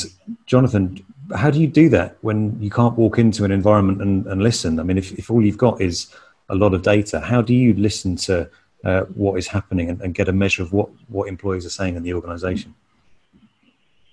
Jonathan, 0.46 1.06
how 1.36 1.50
do 1.50 1.60
you 1.60 1.68
do 1.68 1.90
that 1.90 2.18
when 2.22 2.58
you 2.62 2.70
can't 2.70 2.98
walk 2.98 3.20
into 3.20 3.44
an 3.44 3.52
environment 3.52 4.02
and, 4.02 4.26
and 4.28 4.42
listen? 4.42 4.80
I 4.80 4.84
mean, 4.84 4.98
if, 4.98 5.12
if 5.14 5.30
all 5.30 5.42
you've 5.42 5.58
got 5.58 5.82
is 5.82 6.14
a 6.50 6.56
lot 6.56 6.74
of 6.74 6.82
data, 6.82 7.20
how 7.20 7.42
do 7.42 7.54
you 7.54 7.74
listen 7.74 8.16
to 8.16 8.50
uh, 8.86 9.02
what 9.16 9.38
is 9.38 9.48
happening 9.48 9.90
and, 9.90 10.02
and, 10.02 10.14
get 10.14 10.30
a 10.30 10.32
measure 10.32 10.62
of 10.64 10.72
what, 10.72 10.90
what 11.10 11.28
employees 11.28 11.66
are 11.66 11.70
saying 11.70 11.96
in 11.96 12.04
the 12.04 12.14
organization? 12.14 12.74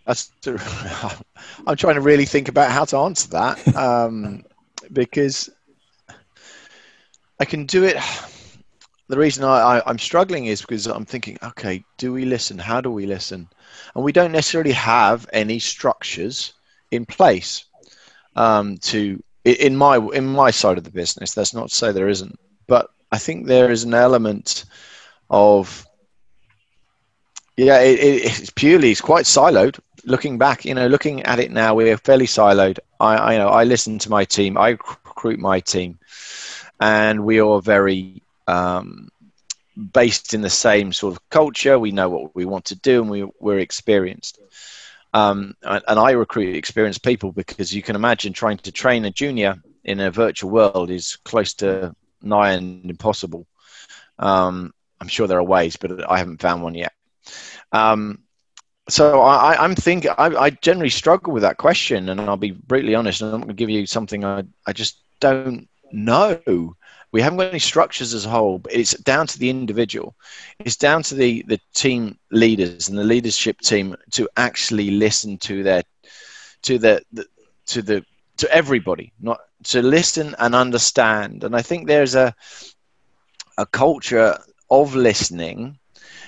That's, 0.06 0.32
I'm 1.66 1.76
trying 1.76 1.94
to 1.94 2.00
really 2.00 2.24
think 2.24 2.48
about 2.48 2.70
how 2.70 2.84
to 2.86 2.96
answer 2.98 3.28
that 3.30 3.76
um, 3.76 4.42
because 4.92 5.50
I 7.38 7.44
can 7.44 7.66
do 7.66 7.84
it. 7.84 7.96
The 9.08 9.18
reason 9.18 9.44
I, 9.44 9.78
I, 9.78 9.90
am 9.90 9.98
struggling 9.98 10.46
is 10.46 10.62
because 10.62 10.86
I'm 10.86 11.04
thinking, 11.04 11.38
okay, 11.42 11.84
do 11.98 12.12
we 12.12 12.24
listen? 12.24 12.58
How 12.58 12.80
do 12.80 12.90
we 12.90 13.04
listen? 13.06 13.48
And 13.94 14.02
we 14.02 14.12
don't 14.12 14.32
necessarily 14.32 14.72
have 14.72 15.28
any 15.32 15.58
structures 15.58 16.54
in 16.94 17.06
place 17.06 17.64
um, 18.36 18.78
to 18.78 19.22
in 19.44 19.76
my 19.76 19.96
in 19.96 20.26
my 20.26 20.50
side 20.50 20.78
of 20.78 20.84
the 20.84 20.90
business. 20.90 21.34
That's 21.34 21.54
not 21.54 21.68
to 21.68 21.74
say 21.74 21.92
there 21.92 22.08
isn't, 22.08 22.38
but 22.66 22.90
I 23.12 23.18
think 23.18 23.46
there 23.46 23.70
is 23.70 23.84
an 23.84 23.94
element 23.94 24.64
of 25.30 25.86
yeah, 27.56 27.80
it, 27.80 27.98
it, 28.00 28.40
it's 28.40 28.50
purely 28.50 28.90
it's 28.90 29.00
quite 29.00 29.24
siloed. 29.26 29.78
Looking 30.06 30.36
back, 30.36 30.64
you 30.64 30.74
know, 30.74 30.86
looking 30.86 31.22
at 31.22 31.38
it 31.38 31.50
now, 31.50 31.74
we're 31.74 31.96
fairly 31.96 32.26
siloed. 32.26 32.78
I, 33.00 33.16
I 33.16 33.32
you 33.32 33.38
know 33.38 33.48
I 33.48 33.64
listen 33.64 33.98
to 34.00 34.10
my 34.10 34.24
team, 34.24 34.58
I 34.58 34.70
recruit 34.70 35.38
my 35.38 35.60
team 35.60 35.98
and 36.80 37.24
we 37.24 37.40
are 37.40 37.60
very 37.60 38.22
um, 38.46 39.08
based 39.92 40.34
in 40.34 40.40
the 40.40 40.50
same 40.50 40.92
sort 40.92 41.14
of 41.14 41.30
culture. 41.30 41.78
We 41.78 41.92
know 41.92 42.08
what 42.08 42.34
we 42.34 42.44
want 42.44 42.66
to 42.66 42.76
do, 42.76 43.00
and 43.00 43.10
we, 43.10 43.24
we're 43.40 43.58
experienced. 43.58 44.38
Um, 45.14 45.54
and 45.62 45.98
I 45.98 46.10
recruit 46.10 46.56
experienced 46.56 47.04
people 47.04 47.30
because 47.30 47.72
you 47.72 47.82
can 47.82 47.94
imagine 47.94 48.32
trying 48.32 48.58
to 48.58 48.72
train 48.72 49.04
a 49.04 49.10
junior 49.12 49.56
in 49.84 50.00
a 50.00 50.10
virtual 50.10 50.50
world 50.50 50.90
is 50.90 51.16
close 51.24 51.54
to 51.54 51.94
nigh 52.20 52.52
and 52.52 52.90
impossible. 52.90 53.46
Um, 54.18 54.74
I'm 55.00 55.06
sure 55.06 55.28
there 55.28 55.38
are 55.38 55.44
ways, 55.44 55.76
but 55.76 56.10
I 56.10 56.18
haven't 56.18 56.42
found 56.42 56.64
one 56.64 56.74
yet. 56.74 56.92
Um, 57.70 58.24
so 58.88 59.20
I, 59.20 59.64
am 59.64 59.76
thinking 59.76 60.10
I, 60.18 60.50
generally 60.50 60.90
struggle 60.90 61.32
with 61.32 61.42
that 61.42 61.58
question, 61.58 62.08
and 62.08 62.20
I'll 62.20 62.36
be 62.36 62.50
brutally 62.50 62.94
honest. 62.94 63.22
And 63.22 63.32
I'm 63.32 63.40
going 63.40 63.48
to 63.48 63.54
give 63.54 63.70
you 63.70 63.86
something 63.86 64.24
I, 64.24 64.44
I 64.66 64.72
just 64.72 64.98
don't 65.20 65.68
no, 65.92 66.74
we 67.14 67.22
haven't 67.22 67.38
got 67.38 67.50
any 67.50 67.60
structures 67.60 68.12
as 68.12 68.26
a 68.26 68.28
whole. 68.28 68.58
But 68.58 68.72
it's 68.74 68.98
down 68.98 69.28
to 69.28 69.38
the 69.38 69.48
individual. 69.48 70.16
It's 70.58 70.76
down 70.76 71.04
to 71.04 71.14
the 71.14 71.44
the 71.46 71.60
team 71.72 72.18
leaders 72.32 72.88
and 72.88 72.98
the 72.98 73.04
leadership 73.04 73.60
team 73.60 73.94
to 74.10 74.28
actually 74.36 74.90
listen 74.90 75.38
to 75.38 75.62
their 75.62 75.84
to 76.62 76.76
the, 76.76 77.02
the 77.12 77.24
to 77.66 77.82
the 77.82 78.04
to 78.38 78.52
everybody, 78.52 79.12
not 79.20 79.38
to 79.70 79.80
listen 79.80 80.34
and 80.40 80.56
understand. 80.56 81.44
And 81.44 81.54
I 81.54 81.62
think 81.62 81.86
there's 81.86 82.16
a 82.16 82.34
a 83.58 83.66
culture 83.66 84.36
of 84.68 84.96
listening. 84.96 85.78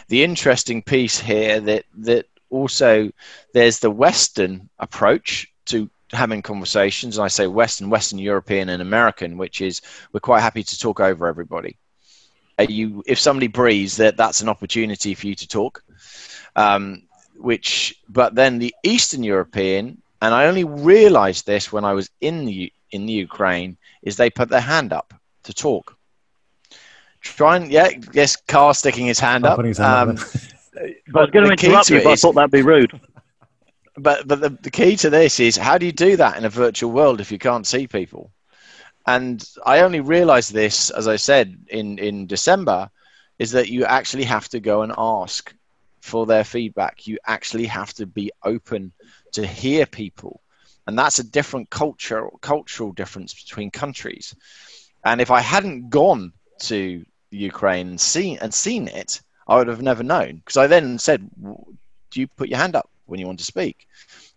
The 0.07 0.23
interesting 0.23 0.83
piece 0.83 1.19
here 1.19 1.59
that 1.63 1.85
that 1.97 2.27
also 2.49 3.11
there's 3.55 3.81
the 3.81 3.91
Western 3.91 4.71
approach 4.79 5.49
to 5.65 5.91
having 6.13 6.43
conversations, 6.43 7.17
and 7.17 7.25
I 7.25 7.29
say 7.29 7.47
Western, 7.47 7.91
Western 7.91 8.19
European, 8.19 8.69
and 8.69 8.81
American, 8.81 9.37
which 9.39 9.61
is 9.61 9.83
we're 10.13 10.21
quite 10.21 10.41
happy 10.41 10.63
to 10.63 10.79
talk 10.79 11.01
over 11.01 11.27
everybody. 11.27 11.77
you, 12.69 13.03
if 13.07 13.19
somebody 13.19 13.49
breathes, 13.49 13.97
that 13.97 14.17
that's 14.17 14.41
an 14.41 14.49
opportunity 14.49 15.15
for 15.15 15.27
you 15.27 15.35
to 15.35 15.49
talk. 15.49 15.83
Um, 16.55 17.03
which, 17.37 18.01
but 18.09 18.35
then 18.35 18.59
the 18.59 18.75
Eastern 18.83 19.23
European, 19.23 20.01
and 20.23 20.35
I 20.35 20.47
only 20.47 20.65
realised 20.65 21.47
this 21.47 21.71
when 21.71 21.85
I 21.85 21.93
was 21.93 22.11
in 22.21 22.47
the 22.47 22.73
in 22.93 23.05
the 23.07 23.13
Ukraine, 23.13 23.77
is 24.03 24.17
they 24.17 24.31
put 24.31 24.49
their 24.49 24.61
hand 24.61 24.93
up 24.93 25.13
to 25.43 25.53
talk. 25.53 25.97
Try 27.21 27.57
and 27.57 27.71
yeah, 27.71 27.91
yes, 28.13 28.37
Carl 28.37 28.73
sticking 28.75 29.07
his 29.07 29.19
hand 29.19 29.45
up. 29.45 29.63
His 29.63 29.79
hand 29.79 30.11
um, 30.11 30.17
up 30.17 30.27
I 30.77 31.21
was 31.21 31.31
going 31.31 31.47
to 31.47 31.53
interrupt 31.53 31.91
you, 31.91 32.03
but 32.03 32.13
I 32.13 32.17
thought 32.17 32.35
that'd 32.35 32.51
be 32.51 32.63
rude 32.63 33.01
but 33.97 34.27
but 34.29 34.41
the, 34.41 34.51
the 34.51 34.71
key 34.71 34.97
to 34.97 35.11
this 35.11 35.41
is 35.41 35.57
how 35.57 35.79
do 35.79 35.87
you 35.87 35.93
do 35.93 36.17
that 36.17 36.37
in 36.37 36.45
a 36.45 36.51
virtual 36.51 36.93
world 36.93 37.21
if 37.21 37.33
you 37.33 37.39
can't 37.39 37.67
see 37.67 37.87
people? 37.87 38.31
And 39.07 39.45
I 39.65 39.81
only 39.81 40.01
realized 40.01 40.53
this, 40.53 40.91
as 40.91 41.09
I 41.09 41.17
said 41.17 41.57
in 41.69 41.99
in 41.99 42.27
December, 42.27 42.91
is 43.39 43.53
that 43.53 43.69
you 43.69 43.85
actually 43.85 44.25
have 44.25 44.49
to 44.51 44.61
go 44.61 44.83
and 44.83 44.93
ask 44.97 45.55
for 46.01 46.27
their 46.27 46.45
feedback. 46.45 47.07
You 47.07 47.19
actually 47.27 47.67
have 47.67 47.93
to 47.95 48.07
be 48.07 48.31
open 48.45 48.93
to 49.33 49.47
hear 49.47 49.87
people, 49.87 50.41
and 50.87 50.99
that's 50.99 51.19
a 51.19 51.25
different 51.25 51.71
culture 51.71 52.29
cultural 52.41 52.93
difference 52.93 53.33
between 53.35 53.71
countries. 53.71 54.35
And 55.05 55.21
if 55.21 55.31
I 55.31 55.41
hadn't 55.41 55.89
gone 55.91 56.33
to 56.63 57.05
Ukraine 57.31 57.89
and 57.89 58.01
seen 58.01 58.39
and 58.41 58.53
seen 58.53 58.89
it, 58.89 59.23
I 59.47 59.57
would 59.57 59.69
have 59.69 59.83
never 59.83 60.03
known 60.03 60.37
because 60.37 60.57
I 60.57 60.67
then 60.67 60.99
said, 60.99 61.31
"Do 62.11 62.21
you 62.21 62.27
put 62.27 62.49
your 62.49 62.59
hand 62.59 62.77
up?" 62.77 62.91
When 63.07 63.21
you 63.21 63.27
want 63.27 63.39
to 63.39 63.45
speak. 63.45 63.87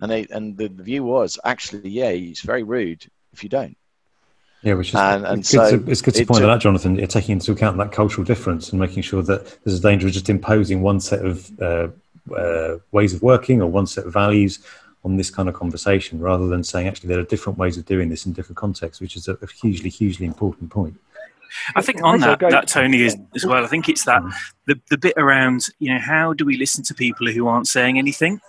And 0.01 0.09
they 0.11 0.27
and 0.29 0.57
the, 0.57 0.67
the 0.67 0.83
view 0.83 1.03
was 1.03 1.37
actually, 1.43 1.89
yeah, 1.89 2.11
he's 2.11 2.41
very 2.41 2.63
rude 2.63 3.09
if 3.33 3.43
you 3.43 3.49
don't. 3.49 3.77
Yeah, 4.61 4.73
which 4.73 4.89
is 4.89 4.95
and, 4.95 5.25
and 5.25 5.39
it's, 5.39 5.49
so 5.49 5.71
good 5.71 5.85
to, 5.85 5.91
it's 5.91 6.01
good 6.01 6.15
to 6.15 6.25
point 6.25 6.41
that 6.41 6.49
out, 6.49 6.59
Jonathan. 6.59 6.95
You're 6.95 7.07
taking 7.07 7.33
into 7.33 7.51
account 7.51 7.77
that 7.77 7.91
cultural 7.91 8.25
difference 8.25 8.71
and 8.71 8.79
making 8.79 9.03
sure 9.03 9.21
that 9.23 9.57
there's 9.63 9.79
a 9.79 9.81
danger 9.81 10.07
of 10.07 10.13
just 10.13 10.29
imposing 10.29 10.81
one 10.81 10.99
set 10.99 11.25
of 11.25 11.61
uh, 11.61 11.87
uh, 12.35 12.77
ways 12.91 13.13
of 13.13 13.21
working 13.21 13.61
or 13.61 13.67
one 13.67 13.87
set 13.87 14.05
of 14.05 14.13
values 14.13 14.59
on 15.05 15.15
this 15.15 15.29
kind 15.29 15.47
of 15.47 15.55
conversation, 15.55 16.19
rather 16.19 16.47
than 16.47 16.61
saying 16.61 16.87
actually 16.87 17.07
there 17.07 17.19
are 17.19 17.23
different 17.23 17.57
ways 17.57 17.77
of 17.77 17.85
doing 17.85 18.09
this 18.09 18.25
in 18.25 18.33
different 18.33 18.57
contexts, 18.57 18.99
which 18.99 19.15
is 19.15 19.29
a, 19.29 19.35
a 19.41 19.47
hugely, 19.47 19.89
hugely 19.89 20.25
important 20.25 20.69
point. 20.69 20.99
I 21.75 21.81
think 21.81 22.03
on 22.03 22.19
that, 22.19 22.39
that 22.39 22.67
Tony 22.67 23.01
is 23.01 23.17
as 23.33 23.45
well. 23.45 23.63
I 23.63 23.67
think 23.67 23.89
it's 23.89 24.03
that 24.05 24.21
mm. 24.21 24.33
the 24.65 24.79
the 24.89 24.97
bit 24.97 25.13
around 25.17 25.67
you 25.79 25.93
know 25.93 25.99
how 25.99 26.33
do 26.33 26.45
we 26.45 26.57
listen 26.57 26.83
to 26.85 26.93
people 26.93 27.27
who 27.27 27.47
aren't 27.47 27.67
saying 27.67 27.97
anything, 27.97 28.41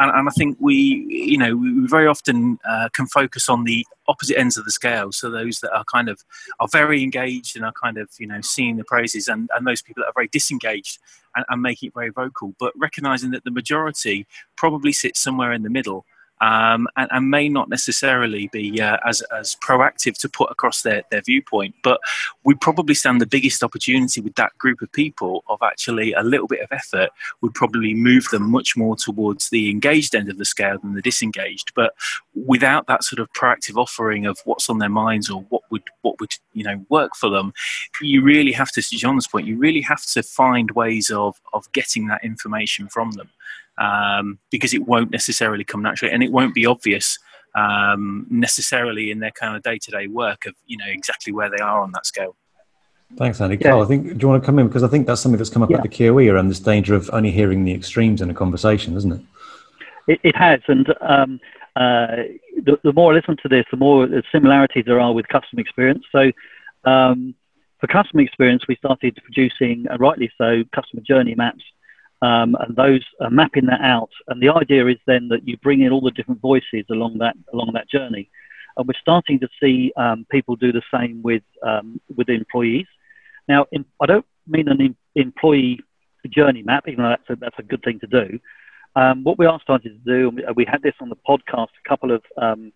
and, 0.00 0.10
and 0.10 0.28
I 0.28 0.32
think 0.32 0.56
we, 0.60 0.74
you 1.08 1.38
know, 1.38 1.56
we 1.56 1.86
very 1.86 2.06
often 2.06 2.58
uh, 2.68 2.88
can 2.92 3.06
focus 3.06 3.48
on 3.48 3.64
the 3.64 3.86
opposite 4.06 4.38
ends 4.38 4.56
of 4.56 4.64
the 4.64 4.70
scale. 4.70 5.12
So 5.12 5.30
those 5.30 5.60
that 5.60 5.72
are 5.72 5.84
kind 5.84 6.08
of 6.08 6.22
are 6.60 6.68
very 6.68 7.02
engaged 7.02 7.56
and 7.56 7.64
are 7.64 7.72
kind 7.72 7.98
of, 7.98 8.08
you 8.18 8.26
know, 8.26 8.40
seeing 8.40 8.76
the 8.76 8.84
praises, 8.84 9.28
and, 9.28 9.50
and 9.54 9.66
those 9.66 9.82
people 9.82 10.02
that 10.02 10.08
are 10.08 10.14
very 10.14 10.28
disengaged 10.28 10.98
and, 11.36 11.44
and 11.48 11.62
making 11.62 11.88
it 11.88 11.94
very 11.94 12.10
vocal. 12.10 12.54
But 12.58 12.72
recognizing 12.76 13.30
that 13.32 13.44
the 13.44 13.50
majority 13.50 14.26
probably 14.56 14.92
sits 14.92 15.20
somewhere 15.20 15.52
in 15.52 15.62
the 15.62 15.70
middle 15.70 16.04
um, 16.40 16.88
and, 16.96 17.08
and, 17.10 17.30
may 17.30 17.48
not 17.48 17.68
necessarily 17.68 18.48
be 18.52 18.80
uh, 18.80 18.96
as, 19.06 19.22
as 19.36 19.56
proactive 19.56 20.16
to 20.18 20.28
put 20.28 20.50
across 20.50 20.82
their, 20.82 21.02
their 21.10 21.20
viewpoint. 21.20 21.74
But 21.82 22.00
we 22.44 22.54
probably 22.54 22.94
stand 22.94 23.20
the 23.20 23.26
biggest 23.26 23.62
opportunity 23.62 24.20
with 24.20 24.34
that 24.36 24.56
group 24.56 24.80
of 24.80 24.90
people 24.92 25.44
of 25.48 25.60
actually 25.62 26.12
a 26.12 26.22
little 26.22 26.46
bit 26.46 26.60
of 26.60 26.70
effort 26.70 27.10
would 27.40 27.54
probably 27.54 27.92
move 27.94 28.28
them 28.30 28.50
much 28.50 28.76
more 28.76 28.96
towards 28.96 29.50
the 29.50 29.70
engaged 29.70 30.14
end 30.14 30.30
of 30.30 30.38
the 30.38 30.44
scale 30.44 30.78
than 30.78 30.94
the 30.94 31.02
disengaged. 31.02 31.72
But 31.74 31.94
without 32.46 32.86
that 32.86 33.04
sort 33.04 33.18
of 33.18 33.32
proactive 33.32 33.76
offering 33.76 34.26
of 34.26 34.38
what's 34.44 34.70
on 34.70 34.78
their 34.78 34.88
minds 34.88 35.28
or 35.28 35.42
what 35.48 35.62
would 35.70 35.82
what 36.02 36.20
would 36.20 36.32
you 36.52 36.64
know 36.64 36.84
work 36.88 37.16
for 37.16 37.30
them, 37.30 37.52
you 38.00 38.22
really 38.22 38.52
have 38.52 38.70
to, 38.72 38.82
to 38.82 38.96
John's 38.96 39.26
point, 39.26 39.46
you 39.46 39.56
really 39.56 39.82
have 39.82 40.04
to 40.06 40.22
find 40.22 40.70
ways 40.72 41.10
of 41.10 41.40
of 41.52 41.70
getting 41.72 42.06
that 42.06 42.24
information 42.24 42.88
from 42.88 43.12
them 43.12 43.28
um, 43.78 44.38
because 44.50 44.74
it 44.74 44.86
won't 44.86 45.10
necessarily 45.10 45.64
come 45.64 45.82
naturally 45.82 46.12
and 46.12 46.22
it 46.22 46.32
won't 46.32 46.54
be 46.54 46.66
obvious 46.66 47.18
um, 47.54 48.26
necessarily 48.30 49.10
in 49.10 49.20
their 49.20 49.30
kind 49.30 49.56
of 49.56 49.62
day-to-day 49.62 50.06
work 50.06 50.46
of 50.46 50.54
you 50.66 50.76
know 50.76 50.86
exactly 50.86 51.32
where 51.32 51.50
they 51.50 51.62
are 51.62 51.80
on 51.80 51.92
that 51.92 52.06
scale. 52.06 52.36
Thanks, 53.16 53.40
Andy. 53.40 53.56
Yeah. 53.56 53.70
Carl, 53.70 53.82
I 53.82 53.86
think 53.86 54.04
do 54.04 54.18
you 54.20 54.28
want 54.28 54.42
to 54.42 54.46
come 54.46 54.58
in 54.58 54.66
because 54.66 54.82
I 54.82 54.88
think 54.88 55.06
that's 55.06 55.20
something 55.20 55.38
that's 55.38 55.50
come 55.50 55.62
up 55.62 55.70
yeah. 55.70 55.78
at 55.78 55.82
the 55.82 55.88
KOE 55.88 56.28
around 56.28 56.48
this 56.48 56.60
danger 56.60 56.94
of 56.94 57.08
only 57.12 57.30
hearing 57.30 57.64
the 57.64 57.72
extremes 57.72 58.20
in 58.20 58.30
a 58.30 58.34
conversation, 58.34 58.96
isn't 58.96 59.12
it? 59.12 59.20
It, 60.06 60.20
it 60.24 60.36
has, 60.36 60.60
and 60.68 60.88
um, 61.00 61.40
uh, 61.76 62.24
the, 62.64 62.78
the, 62.82 62.92
more 62.92 63.12
I 63.12 63.16
listen 63.16 63.36
to 63.42 63.48
this, 63.48 63.64
the 63.70 63.76
more 63.76 64.08
similarities 64.32 64.84
there 64.86 65.00
are 65.00 65.12
with 65.12 65.28
customer 65.28 65.60
experience. 65.60 66.04
So, 66.10 66.32
um, 66.84 67.34
for 67.78 67.86
customer 67.86 68.22
experience, 68.22 68.66
we 68.66 68.76
started 68.76 69.18
producing, 69.22 69.86
uh, 69.90 69.96
rightly 69.98 70.30
so, 70.38 70.64
customer 70.74 71.02
journey 71.02 71.34
maps 71.34 71.62
um, 72.22 72.56
and 72.60 72.74
those 72.76 73.04
are 73.20 73.30
mapping 73.30 73.66
that 73.66 73.80
out. 73.80 74.10
And 74.28 74.42
the 74.42 74.50
idea 74.50 74.86
is 74.86 74.98
then 75.06 75.28
that 75.28 75.46
you 75.46 75.56
bring 75.58 75.82
in 75.82 75.92
all 75.92 76.00
the 76.00 76.10
different 76.10 76.40
voices 76.40 76.84
along 76.90 77.18
that 77.18 77.36
along 77.52 77.72
that 77.74 77.88
journey. 77.88 78.30
and 78.76 78.86
we're 78.86 79.00
starting 79.00 79.38
to 79.40 79.48
see 79.60 79.92
um, 79.96 80.26
people 80.30 80.56
do 80.56 80.72
the 80.72 80.82
same 80.92 81.22
with 81.22 81.42
um, 81.62 82.00
with 82.16 82.28
employees. 82.28 82.86
Now, 83.48 83.66
in, 83.72 83.84
I 84.00 84.06
don't 84.06 84.26
mean 84.46 84.68
an 84.68 84.80
em- 84.80 84.96
employee 85.14 85.80
journey 86.28 86.62
map, 86.62 86.84
even 86.88 87.04
though 87.04 87.10
that's 87.10 87.30
a, 87.30 87.36
that's 87.36 87.58
a 87.58 87.62
good 87.62 87.82
thing 87.82 88.00
to 88.00 88.06
do. 88.06 88.38
Um, 88.96 89.22
what 89.22 89.38
we 89.38 89.46
are 89.46 89.60
starting 89.62 89.92
to 89.92 90.12
do, 90.12 90.28
and 90.46 90.56
we 90.56 90.64
had 90.64 90.82
this 90.82 90.94
on 91.00 91.08
the 91.08 91.16
podcast 91.28 91.68
a 91.84 91.88
couple 91.88 92.10
of 92.10 92.22
um, 92.36 92.72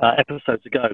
uh, 0.00 0.12
episodes 0.18 0.66
ago, 0.66 0.88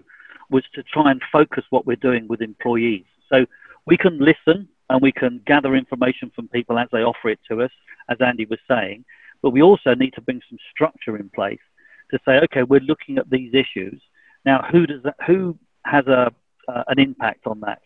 was 0.51 0.65
to 0.75 0.83
try 0.83 1.11
and 1.11 1.21
focus 1.33 1.65
what 1.71 1.87
we're 1.87 1.97
doing 1.97 2.29
with 2.29 2.41
employees. 2.41 3.05
So 3.31 3.47
we 3.87 3.97
can 3.97 4.19
listen 4.19 4.69
and 4.93 5.01
we 5.01 5.11
can 5.11 5.41
gather 5.47 5.75
information 5.75 6.31
from 6.35 6.49
people 6.49 6.79
as 6.79 6.87
they 6.93 7.03
offer 7.03 7.31
it 7.31 7.41
to 7.49 7.63
us, 7.63 7.71
as 8.11 8.19
Andy 8.21 8.45
was 8.45 8.59
saying, 8.69 9.07
but 9.41 9.51
we 9.51 9.63
also 9.63 9.95
need 9.95 10.13
to 10.13 10.21
bring 10.21 10.43
some 10.51 10.59
structure 10.71 11.17
in 11.17 11.31
place 11.31 11.65
to 12.11 12.19
say, 12.27 12.33
okay, 12.45 12.63
we're 12.63 12.81
looking 12.81 13.17
at 13.17 13.31
these 13.31 13.55
issues. 13.55 14.03
Now, 14.45 14.63
who 14.71 14.87
does 14.87 15.03
that, 15.05 15.17
who 15.27 15.59
has 15.87 16.07
a, 16.09 16.31
uh, 16.69 16.85
an 16.89 16.99
impact 16.99 17.47
on 17.47 17.61
that? 17.61 17.81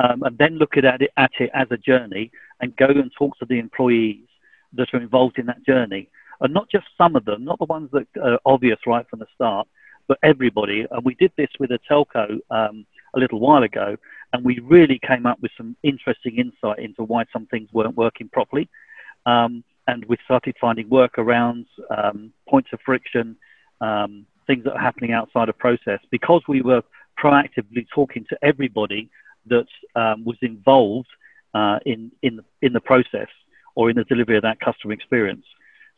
Um, 0.00 0.24
and 0.24 0.36
then 0.38 0.56
look 0.56 0.76
at 0.76 0.84
it, 0.84 1.12
at 1.16 1.30
it 1.38 1.50
as 1.54 1.68
a 1.70 1.76
journey 1.76 2.32
and 2.60 2.76
go 2.76 2.86
and 2.86 3.12
talk 3.16 3.38
to 3.38 3.46
the 3.46 3.60
employees 3.60 4.26
that 4.72 4.92
are 4.92 5.00
involved 5.00 5.38
in 5.38 5.46
that 5.46 5.64
journey. 5.64 6.08
And 6.40 6.52
not 6.52 6.68
just 6.68 6.86
some 6.98 7.14
of 7.14 7.24
them, 7.26 7.44
not 7.44 7.60
the 7.60 7.66
ones 7.66 7.90
that 7.92 8.08
are 8.20 8.40
obvious 8.44 8.80
right 8.88 9.06
from 9.08 9.20
the 9.20 9.26
start, 9.36 9.68
but 10.08 10.18
everybody. 10.24 10.84
And 10.90 11.04
we 11.04 11.14
did 11.14 11.30
this 11.36 11.50
with 11.60 11.70
a 11.70 11.78
telco 11.88 12.40
um, 12.50 12.86
a 13.14 13.18
little 13.18 13.40
while 13.40 13.62
ago, 13.62 13.96
and 14.32 14.44
we 14.44 14.58
really 14.60 15.00
came 15.06 15.26
up 15.26 15.40
with 15.40 15.50
some 15.56 15.76
interesting 15.82 16.38
insight 16.38 16.78
into 16.78 17.02
why 17.02 17.24
some 17.32 17.46
things 17.46 17.68
weren't 17.72 17.96
working 17.96 18.28
properly. 18.28 18.68
Um, 19.26 19.64
and 19.86 20.04
we 20.06 20.16
started 20.24 20.54
finding 20.60 20.88
workarounds, 20.88 21.66
um, 21.96 22.32
points 22.48 22.70
of 22.72 22.80
friction, 22.84 23.36
um, 23.80 24.26
things 24.46 24.64
that 24.64 24.74
are 24.74 24.80
happening 24.80 25.12
outside 25.12 25.48
of 25.48 25.58
process 25.58 26.00
because 26.10 26.42
we 26.48 26.62
were 26.62 26.82
proactively 27.18 27.86
talking 27.92 28.24
to 28.28 28.38
everybody 28.42 29.08
that 29.46 29.66
um, 29.96 30.24
was 30.24 30.36
involved 30.42 31.08
uh, 31.54 31.78
in 31.86 32.12
in 32.22 32.40
in 32.62 32.72
the 32.72 32.80
process 32.80 33.28
or 33.74 33.90
in 33.90 33.96
the 33.96 34.04
delivery 34.04 34.36
of 34.36 34.42
that 34.42 34.60
customer 34.60 34.92
experience. 34.92 35.44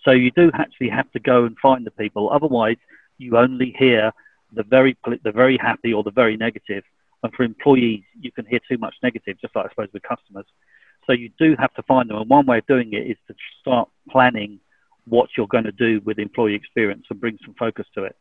So 0.04 0.10
you 0.10 0.30
do 0.30 0.50
actually 0.54 0.88
have 0.88 1.10
to 1.12 1.20
go 1.20 1.44
and 1.44 1.56
find 1.58 1.86
the 1.86 1.90
people. 1.90 2.30
Otherwise, 2.30 2.76
you 3.18 3.36
only 3.36 3.74
hear 3.78 4.12
the 4.52 4.62
very 4.62 4.96
the 5.24 5.32
very 5.32 5.58
happy 5.58 5.92
or 5.92 6.02
the 6.02 6.10
very 6.10 6.36
negative. 6.36 6.84
And 7.22 7.32
for 7.34 7.42
employees, 7.44 8.02
you 8.20 8.32
can 8.32 8.46
hear 8.46 8.60
too 8.68 8.78
much 8.78 8.94
negative, 9.02 9.36
just 9.40 9.54
like 9.54 9.66
I 9.66 9.68
suppose 9.70 9.88
with 9.92 10.02
customers. 10.02 10.46
So 11.06 11.12
you 11.12 11.30
do 11.38 11.56
have 11.58 11.72
to 11.74 11.82
find 11.82 12.08
them. 12.08 12.16
And 12.16 12.28
one 12.28 12.46
way 12.46 12.58
of 12.58 12.66
doing 12.66 12.92
it 12.92 13.06
is 13.06 13.16
to 13.28 13.34
start 13.60 13.88
planning 14.10 14.60
what 15.06 15.30
you're 15.36 15.48
going 15.48 15.64
to 15.64 15.72
do 15.72 16.00
with 16.04 16.18
employee 16.18 16.54
experience 16.54 17.06
and 17.10 17.20
bring 17.20 17.38
some 17.44 17.54
focus 17.54 17.86
to 17.94 18.04
it, 18.04 18.16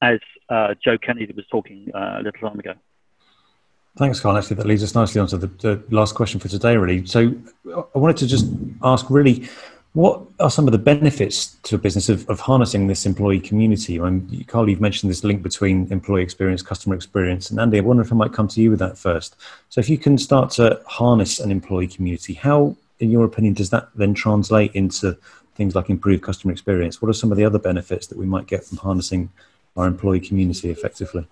as 0.00 0.20
uh, 0.48 0.74
Joe 0.84 0.96
Kennedy 0.98 1.32
was 1.34 1.46
talking 1.50 1.90
uh, 1.94 2.18
a 2.18 2.22
little 2.22 2.48
time 2.48 2.58
ago. 2.58 2.74
Thanks, 3.98 4.20
Carl. 4.20 4.36
Actually, 4.36 4.56
that 4.56 4.66
leads 4.66 4.84
us 4.84 4.94
nicely 4.94 5.20
onto 5.20 5.36
the, 5.36 5.48
the 5.48 5.82
last 5.90 6.14
question 6.14 6.38
for 6.38 6.46
today, 6.46 6.76
really. 6.76 7.04
So 7.06 7.34
I 7.66 7.98
wanted 7.98 8.16
to 8.18 8.26
just 8.28 8.46
ask, 8.82 9.10
really, 9.10 9.48
what 9.92 10.22
are 10.38 10.50
some 10.50 10.68
of 10.68 10.72
the 10.72 10.78
benefits 10.78 11.56
to 11.64 11.74
a 11.74 11.78
business 11.78 12.08
of, 12.08 12.28
of 12.28 12.38
harnessing 12.38 12.86
this 12.86 13.06
employee 13.06 13.40
community? 13.40 13.96
And 13.96 14.46
Carl, 14.46 14.68
you've 14.68 14.80
mentioned 14.80 15.10
this 15.10 15.24
link 15.24 15.42
between 15.42 15.90
employee 15.90 16.22
experience, 16.22 16.62
customer 16.62 16.94
experience. 16.94 17.50
And 17.50 17.58
Andy, 17.58 17.78
I 17.78 17.80
wonder 17.80 18.02
if 18.02 18.12
I 18.12 18.14
might 18.16 18.32
come 18.32 18.46
to 18.48 18.60
you 18.60 18.70
with 18.70 18.78
that 18.78 18.96
first. 18.96 19.34
So 19.68 19.80
if 19.80 19.88
you 19.88 19.98
can 19.98 20.16
start 20.16 20.50
to 20.52 20.80
harness 20.86 21.40
an 21.40 21.50
employee 21.50 21.88
community, 21.88 22.34
how, 22.34 22.76
in 23.00 23.10
your 23.10 23.24
opinion, 23.24 23.54
does 23.54 23.70
that 23.70 23.88
then 23.96 24.14
translate 24.14 24.72
into 24.74 25.16
things 25.56 25.74
like 25.74 25.90
improved 25.90 26.22
customer 26.22 26.52
experience? 26.52 27.02
What 27.02 27.08
are 27.08 27.14
some 27.14 27.32
of 27.32 27.36
the 27.36 27.44
other 27.44 27.58
benefits 27.58 28.06
that 28.08 28.18
we 28.18 28.26
might 28.26 28.46
get 28.46 28.64
from 28.64 28.78
harnessing 28.78 29.30
our 29.76 29.88
employee 29.88 30.20
community 30.20 30.70
effectively? 30.70 31.26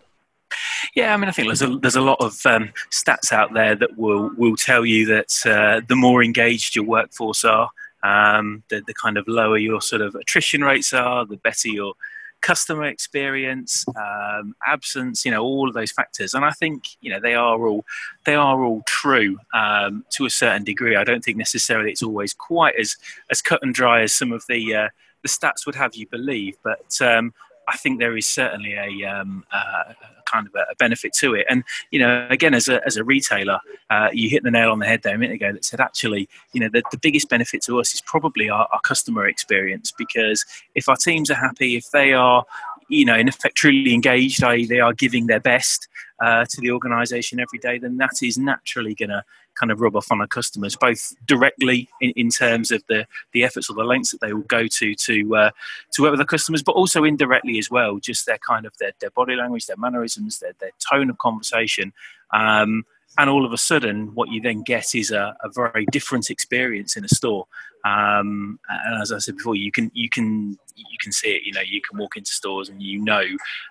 Yeah, 0.94 1.14
I 1.14 1.16
mean, 1.16 1.28
I 1.28 1.32
think 1.32 1.48
there's 1.48 1.62
a 1.62 1.76
there's 1.78 1.96
a 1.96 2.00
lot 2.00 2.20
of 2.20 2.34
um, 2.46 2.70
stats 2.90 3.32
out 3.32 3.52
there 3.52 3.74
that 3.76 3.96
will 3.96 4.30
will 4.36 4.56
tell 4.56 4.86
you 4.86 5.06
that 5.06 5.46
uh, 5.46 5.80
the 5.86 5.96
more 5.96 6.22
engaged 6.22 6.76
your 6.76 6.84
workforce 6.84 7.44
are, 7.44 7.70
um, 8.02 8.62
the 8.68 8.82
the 8.86 8.94
kind 8.94 9.16
of 9.18 9.26
lower 9.28 9.58
your 9.58 9.80
sort 9.80 10.02
of 10.02 10.14
attrition 10.14 10.62
rates 10.62 10.92
are, 10.92 11.24
the 11.24 11.36
better 11.36 11.68
your 11.68 11.94
customer 12.40 12.84
experience, 12.84 13.84
um, 13.96 14.54
absence, 14.66 15.24
you 15.24 15.30
know, 15.30 15.42
all 15.42 15.68
of 15.68 15.74
those 15.74 15.90
factors. 15.90 16.34
And 16.34 16.44
I 16.44 16.50
think 16.50 16.84
you 17.00 17.10
know 17.10 17.20
they 17.20 17.34
are 17.34 17.66
all 17.66 17.84
they 18.24 18.34
are 18.34 18.62
all 18.62 18.82
true 18.86 19.38
um, 19.54 20.04
to 20.10 20.26
a 20.26 20.30
certain 20.30 20.64
degree. 20.64 20.96
I 20.96 21.04
don't 21.04 21.24
think 21.24 21.36
necessarily 21.36 21.90
it's 21.90 22.02
always 22.02 22.32
quite 22.34 22.74
as 22.76 22.96
as 23.30 23.42
cut 23.42 23.62
and 23.62 23.74
dry 23.74 24.02
as 24.02 24.12
some 24.12 24.32
of 24.32 24.44
the 24.48 24.74
uh, 24.74 24.88
the 25.22 25.28
stats 25.28 25.66
would 25.66 25.74
have 25.74 25.94
you 25.94 26.06
believe, 26.06 26.56
but 26.62 27.00
um, 27.00 27.32
I 27.68 27.76
think 27.76 27.98
there 27.98 28.16
is 28.16 28.26
certainly 28.26 28.74
a, 28.74 29.04
um, 29.04 29.44
uh, 29.52 29.92
kind 30.24 30.46
of 30.46 30.54
a, 30.54 30.74
benefit 30.76 31.12
to 31.14 31.34
it. 31.34 31.46
And 31.48 31.64
you 31.90 31.98
know, 31.98 32.26
again, 32.30 32.54
as 32.54 32.68
a 32.68 32.84
as 32.86 32.96
a 32.96 33.04
retailer, 33.04 33.58
uh, 33.90 34.08
you 34.12 34.28
hit 34.28 34.42
the 34.42 34.50
nail 34.50 34.70
on 34.70 34.78
the 34.78 34.86
head 34.86 35.02
there 35.02 35.14
a 35.14 35.18
minute 35.18 35.34
ago. 35.34 35.52
That 35.52 35.64
said, 35.64 35.80
actually, 35.80 36.28
you 36.52 36.60
know, 36.60 36.68
the, 36.72 36.82
the 36.90 36.98
biggest 36.98 37.28
benefit 37.28 37.62
to 37.64 37.80
us 37.80 37.94
is 37.94 38.00
probably 38.00 38.48
our, 38.48 38.68
our 38.72 38.80
customer 38.80 39.26
experience 39.26 39.92
because 39.96 40.44
if 40.74 40.88
our 40.88 40.96
teams 40.96 41.30
are 41.30 41.34
happy, 41.34 41.76
if 41.76 41.90
they 41.90 42.12
are 42.12 42.44
you 42.88 43.04
know, 43.04 43.16
in 43.16 43.28
effect, 43.28 43.54
truly 43.54 43.92
engaged, 43.92 44.42
i.e., 44.42 44.64
they 44.64 44.80
are 44.80 44.94
giving 44.94 45.26
their 45.26 45.40
best 45.40 45.88
uh, 46.22 46.44
to 46.48 46.60
the 46.60 46.70
organisation 46.70 47.38
every 47.38 47.58
day, 47.58 47.78
then 47.78 47.98
that 47.98 48.22
is 48.22 48.38
naturally 48.38 48.94
going 48.94 49.10
to 49.10 49.22
kind 49.58 49.70
of 49.72 49.80
rub 49.80 49.96
off 49.96 50.10
on 50.10 50.20
our 50.20 50.26
customers, 50.26 50.76
both 50.76 51.14
directly 51.26 51.88
in, 52.00 52.12
in 52.16 52.30
terms 52.30 52.70
of 52.70 52.82
the, 52.88 53.06
the 53.32 53.44
efforts 53.44 53.68
or 53.68 53.74
the 53.74 53.84
lengths 53.84 54.10
that 54.12 54.20
they 54.20 54.32
will 54.32 54.42
go 54.42 54.66
to 54.66 54.94
to 54.94 55.36
uh, 55.36 55.50
to 55.92 56.02
work 56.02 56.12
with 56.12 56.20
the 56.20 56.26
customers, 56.26 56.62
but 56.62 56.72
also 56.72 57.04
indirectly 57.04 57.58
as 57.58 57.70
well, 57.70 57.98
just 57.98 58.26
their 58.26 58.38
kind 58.38 58.66
of 58.66 58.76
their, 58.78 58.92
their 59.00 59.10
body 59.10 59.34
language, 59.34 59.66
their 59.66 59.76
mannerisms, 59.76 60.38
their, 60.38 60.52
their 60.60 60.70
tone 60.90 61.10
of 61.10 61.18
conversation. 61.18 61.92
Um, 62.30 62.84
and 63.18 63.28
all 63.28 63.44
of 63.44 63.52
a 63.52 63.58
sudden, 63.58 64.14
what 64.14 64.30
you 64.30 64.40
then 64.40 64.62
get 64.62 64.94
is 64.94 65.10
a, 65.10 65.36
a 65.42 65.50
very 65.50 65.84
different 65.90 66.30
experience 66.30 66.96
in 66.96 67.04
a 67.04 67.08
store. 67.08 67.46
Um, 67.84 68.60
and 68.68 69.02
as 69.02 69.12
I 69.12 69.18
said 69.18 69.36
before, 69.36 69.56
you 69.56 69.72
can 69.72 69.90
you 69.92 70.08
can 70.08 70.56
you 70.76 70.98
can 71.00 71.10
see 71.10 71.30
it. 71.30 71.42
You 71.44 71.52
know, 71.52 71.60
you 71.60 71.80
can 71.80 71.98
walk 71.98 72.16
into 72.16 72.30
stores 72.30 72.68
and 72.68 72.80
you 72.80 73.02
know 73.02 73.22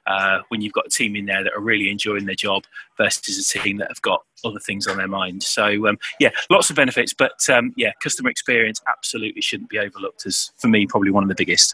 uh, 0.05 0.39
when 0.49 0.61
you've 0.61 0.73
got 0.73 0.87
a 0.87 0.89
team 0.89 1.15
in 1.15 1.25
there 1.25 1.43
that 1.43 1.53
are 1.53 1.61
really 1.61 1.89
enjoying 1.89 2.25
their 2.25 2.35
job 2.35 2.63
versus 2.97 3.37
a 3.55 3.59
team 3.59 3.77
that 3.77 3.89
have 3.89 4.01
got 4.01 4.23
other 4.43 4.59
things 4.59 4.85
on 4.85 4.97
their 4.97 5.07
mind. 5.07 5.43
So 5.43 5.87
um, 5.87 5.97
yeah, 6.19 6.29
lots 6.49 6.69
of 6.69 6.75
benefits, 6.75 7.13
but 7.13 7.37
um, 7.49 7.73
yeah, 7.77 7.91
customer 8.01 8.29
experience 8.29 8.81
absolutely 8.87 9.41
shouldn't 9.41 9.69
be 9.69 9.79
overlooked 9.79 10.25
as 10.25 10.51
for 10.57 10.67
me 10.67 10.87
probably 10.87 11.11
one 11.11 11.23
of 11.23 11.29
the 11.29 11.35
biggest. 11.35 11.73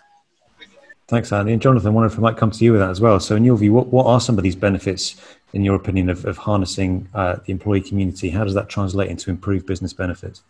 Thanks, 1.07 1.31
Andy. 1.33 1.53
And 1.53 1.61
Jonathan, 1.61 1.89
I 1.89 1.91
wonder 1.91 2.07
if 2.07 2.17
I 2.17 2.21
might 2.21 2.37
come 2.37 2.51
to 2.51 2.63
you 2.63 2.71
with 2.71 2.81
that 2.81 2.89
as 2.89 3.01
well. 3.01 3.19
So, 3.19 3.35
in 3.35 3.43
your 3.43 3.57
view, 3.57 3.73
what, 3.73 3.87
what 3.87 4.05
are 4.05 4.21
some 4.21 4.37
of 4.37 4.43
these 4.43 4.55
benefits 4.55 5.15
in 5.53 5.63
your 5.63 5.75
opinion, 5.75 6.09
of, 6.09 6.25
of 6.25 6.37
harnessing 6.37 7.07
uh, 7.13 7.37
the 7.45 7.51
employee 7.51 7.81
community? 7.81 8.29
How 8.29 8.43
does 8.43 8.53
that 8.55 8.69
translate 8.69 9.09
into 9.09 9.29
improved 9.29 9.65
business 9.65 9.93
benefits? 9.93 10.41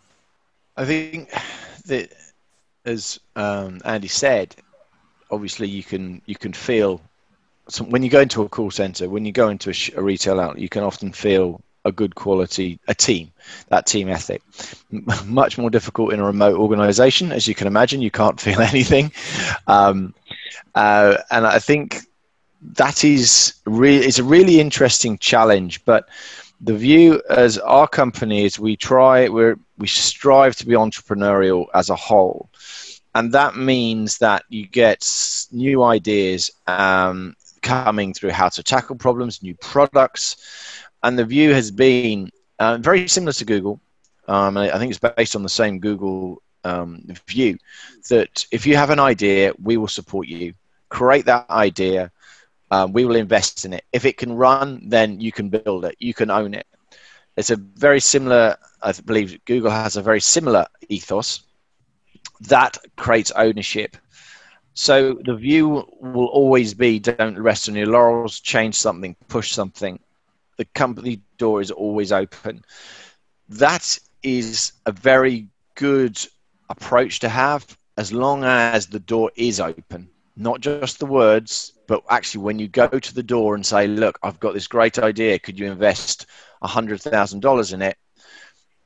I 0.76 0.84
think 0.84 1.30
that, 1.86 2.12
as 2.84 3.20
um, 3.36 3.80
Andy 3.84 4.08
said, 4.08 4.56
obviously 5.30 5.68
you 5.68 5.82
can 5.82 6.20
you 6.26 6.36
can 6.36 6.52
feel 6.52 7.00
some, 7.68 7.90
when 7.90 8.02
you 8.02 8.10
go 8.10 8.20
into 8.20 8.42
a 8.42 8.48
call 8.48 8.70
center, 8.70 9.08
when 9.08 9.24
you 9.24 9.32
go 9.32 9.48
into 9.48 9.70
a, 9.70 9.98
a 9.98 10.02
retail 10.02 10.40
outlet, 10.40 10.60
you 10.60 10.68
can 10.68 10.82
often 10.82 11.12
feel 11.12 11.60
a 11.84 11.92
good 11.92 12.14
quality 12.14 12.78
a 12.88 12.94
team 12.94 13.30
that 13.68 13.86
team 13.86 14.08
ethic 14.08 14.42
much 15.26 15.58
more 15.58 15.70
difficult 15.70 16.12
in 16.12 16.20
a 16.20 16.24
remote 16.24 16.58
organization 16.58 17.30
as 17.30 17.46
you 17.46 17.54
can 17.54 17.66
imagine 17.66 18.00
you 18.00 18.10
can't 18.10 18.40
feel 18.40 18.60
anything 18.72 19.12
um, 19.66 20.14
uh, 20.74 21.16
and 21.30 21.46
i 21.46 21.58
think 21.58 22.00
that 22.72 23.04
is 23.04 23.54
really 23.66 24.04
it's 24.06 24.18
a 24.18 24.24
really 24.24 24.60
interesting 24.60 25.18
challenge. 25.18 25.84
But 25.84 26.08
the 26.60 26.74
view 26.74 27.22
as 27.28 27.58
our 27.58 27.86
company 27.86 28.44
is 28.44 28.58
we 28.58 28.76
try 28.76 29.28
we 29.28 29.54
we 29.78 29.86
strive 29.86 30.56
to 30.56 30.66
be 30.66 30.72
entrepreneurial 30.74 31.66
as 31.74 31.90
a 31.90 31.96
whole, 31.96 32.48
and 33.14 33.32
that 33.32 33.56
means 33.56 34.18
that 34.18 34.44
you 34.48 34.66
get 34.66 35.06
new 35.52 35.82
ideas 35.82 36.50
um, 36.66 37.36
coming 37.62 38.14
through 38.14 38.30
how 38.30 38.48
to 38.48 38.62
tackle 38.62 38.96
problems, 38.96 39.42
new 39.42 39.54
products, 39.56 40.36
and 41.02 41.18
the 41.18 41.24
view 41.24 41.52
has 41.52 41.70
been 41.70 42.30
uh, 42.58 42.78
very 42.78 43.08
similar 43.08 43.32
to 43.32 43.44
Google. 43.44 43.80
Um, 44.26 44.56
I 44.56 44.78
think 44.78 44.90
it's 44.90 45.14
based 45.16 45.36
on 45.36 45.42
the 45.42 45.48
same 45.50 45.80
Google 45.80 46.42
um, 46.64 47.04
view 47.28 47.58
that 48.08 48.46
if 48.50 48.66
you 48.66 48.76
have 48.76 48.90
an 48.90 48.98
idea, 48.98 49.52
we 49.62 49.76
will 49.76 49.88
support 49.88 50.26
you. 50.26 50.54
Create 50.88 51.26
that 51.26 51.48
idea, 51.50 52.10
um, 52.74 52.92
we 52.92 53.04
will 53.04 53.14
invest 53.14 53.64
in 53.64 53.72
it. 53.72 53.84
If 53.92 54.04
it 54.04 54.16
can 54.16 54.32
run, 54.32 54.88
then 54.88 55.20
you 55.20 55.30
can 55.30 55.48
build 55.48 55.84
it. 55.84 55.94
You 56.00 56.12
can 56.12 56.28
own 56.28 56.54
it. 56.54 56.66
It's 57.36 57.50
a 57.50 57.56
very 57.56 58.00
similar, 58.00 58.56
I 58.82 58.92
believe 58.92 59.44
Google 59.44 59.70
has 59.70 59.96
a 59.96 60.02
very 60.02 60.20
similar 60.20 60.66
ethos 60.88 61.44
that 62.48 62.76
creates 62.96 63.30
ownership. 63.30 63.96
So 64.74 65.20
the 65.24 65.36
view 65.36 65.86
will 66.00 66.26
always 66.26 66.74
be 66.74 66.98
don't 66.98 67.38
rest 67.38 67.68
on 67.68 67.76
your 67.76 67.86
laurels, 67.86 68.40
change 68.40 68.74
something, 68.74 69.14
push 69.28 69.52
something. 69.52 70.00
The 70.56 70.64
company 70.64 71.20
door 71.38 71.60
is 71.60 71.70
always 71.70 72.10
open. 72.10 72.64
That 73.50 73.96
is 74.24 74.72
a 74.84 74.90
very 74.90 75.46
good 75.76 76.18
approach 76.68 77.20
to 77.20 77.28
have 77.28 77.64
as 77.96 78.12
long 78.12 78.42
as 78.42 78.88
the 78.88 78.98
door 78.98 79.30
is 79.36 79.60
open 79.60 80.08
not 80.36 80.60
just 80.60 80.98
the 80.98 81.06
words, 81.06 81.72
but 81.86 82.02
actually 82.08 82.44
when 82.44 82.58
you 82.58 82.68
go 82.68 82.88
to 82.88 83.14
the 83.14 83.22
door 83.22 83.54
and 83.54 83.64
say, 83.64 83.86
"Look, 83.86 84.18
I've 84.22 84.40
got 84.40 84.54
this 84.54 84.66
great 84.66 84.98
idea. 84.98 85.38
Could 85.38 85.58
you 85.58 85.70
invest 85.70 86.26
hundred 86.62 87.02
thousand 87.02 87.40
dollars 87.40 87.72
in 87.72 87.82
it?" 87.82 87.96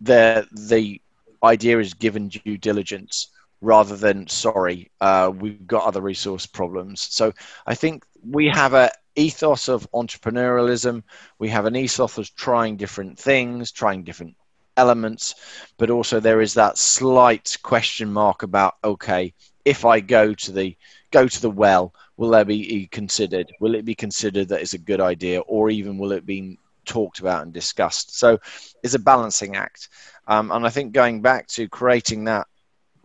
The 0.01 0.47
the 0.53 1.01
idea 1.43 1.79
is 1.79 1.95
given 1.95 2.29
due 2.29 2.59
diligence 2.59 3.29
rather 3.61 3.97
than 3.97 4.29
sorry, 4.29 4.91
uh, 5.01 5.33
we've 5.35 5.67
got 5.67 5.85
other 5.85 6.01
resource 6.01 6.47
problems. 6.47 7.01
So 7.11 7.33
I 7.67 7.75
think 7.75 8.05
we 8.23 8.49
have 8.49 8.75
a 8.75 8.91
ethos 9.17 9.69
of 9.69 9.91
entrepreneurialism. 9.93 11.03
We 11.39 11.49
have 11.49 11.65
an 11.67 11.77
ethos 11.77 12.19
of 12.19 12.35
trying 12.37 12.77
different 12.77 13.19
things, 13.19 13.73
trying 13.73 14.05
different 14.05 14.37
elements, 14.77 15.35
but 15.77 15.91
also 15.91 16.21
there 16.21 16.41
is 16.41 16.55
that 16.55 16.79
slight 16.79 17.57
question 17.63 18.13
mark 18.13 18.45
about 18.45 18.75
okay, 18.85 19.35
if 19.69 19.85
I 19.85 20.01
go 20.01 20.33
to 20.33 20.53
the 20.53 20.75
go 21.11 21.29
to 21.29 21.43
the 21.43 21.51
well, 21.51 21.93
will 22.17 22.31
there 22.31 22.45
be 22.45 22.89
considered? 22.91 23.53
Will 23.61 23.75
it 23.75 23.85
be 23.85 23.95
considered 23.95 24.49
that 24.49 24.63
it's 24.63 24.73
a 24.73 24.79
good 24.79 25.01
idea, 25.01 25.41
or 25.41 25.69
even 25.69 25.99
will 25.99 26.13
it 26.13 26.25
be 26.25 26.59
talked 26.87 27.21
about 27.21 27.43
and 27.43 27.53
discussed? 27.53 28.19
So 28.19 28.39
it's 28.83 28.95
a 28.95 28.99
balancing 28.99 29.57
act, 29.57 29.91
um, 30.27 30.51
and 30.51 30.65
I 30.67 30.71
think 30.71 30.93
going 30.93 31.21
back 31.21 31.47
to 31.49 31.69
creating 31.69 32.25
that 32.25 32.47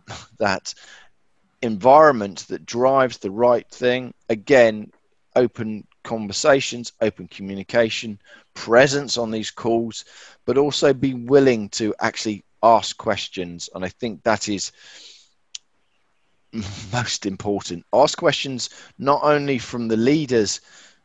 that 0.38 0.72
environment 1.60 2.46
that 2.48 2.64
drives 2.66 3.18
the 3.18 3.30
right 3.30 3.68
thing 3.70 4.14
again 4.30 4.90
open 5.36 5.86
conversations, 6.02 6.92
open 7.00 7.26
communication, 7.28 8.18
presence 8.54 9.18
on 9.18 9.30
these 9.30 9.50
calls, 9.50 10.04
but 10.46 10.58
also 10.58 10.94
be 10.94 11.14
willing 11.14 11.68
to 11.70 11.94
actually 12.00 12.44
ask 12.62 12.96
questions. 12.96 13.68
And 13.74 13.84
I 13.84 13.88
think 13.88 14.22
that 14.22 14.48
is 14.48 14.72
most 16.92 17.26
important. 17.26 17.84
Ask 17.92 18.18
questions 18.18 18.70
not 18.98 19.20
only 19.22 19.58
from 19.58 19.88
the 19.88 19.96
leaders 19.96 20.60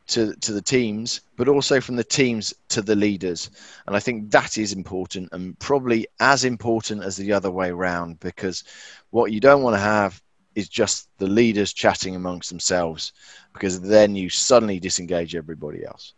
to, 0.08 0.34
to 0.36 0.52
the 0.52 0.62
teams, 0.62 1.20
but 1.36 1.48
also 1.48 1.80
from 1.80 1.96
the 1.96 2.04
teams 2.04 2.52
to 2.68 2.82
the 2.82 2.96
leaders. 2.96 3.50
And 3.86 3.96
I 3.96 4.00
think 4.00 4.30
that 4.30 4.58
is 4.58 4.72
important 4.72 5.28
and 5.32 5.58
probably 5.58 6.06
as 6.18 6.44
important 6.44 7.04
as 7.04 7.16
the 7.16 7.32
other 7.32 7.50
way 7.50 7.70
around 7.70 8.20
because 8.20 8.64
what 9.10 9.32
you 9.32 9.40
don't 9.40 9.62
want 9.62 9.74
to 9.74 9.80
have 9.80 10.20
is 10.54 10.68
just 10.68 11.08
the 11.18 11.28
leaders 11.28 11.72
chatting 11.72 12.16
amongst 12.16 12.50
themselves 12.50 13.12
because 13.52 13.80
then 13.80 14.16
you 14.16 14.28
suddenly 14.28 14.80
disengage 14.80 15.36
everybody 15.36 15.84
else. 15.84 16.14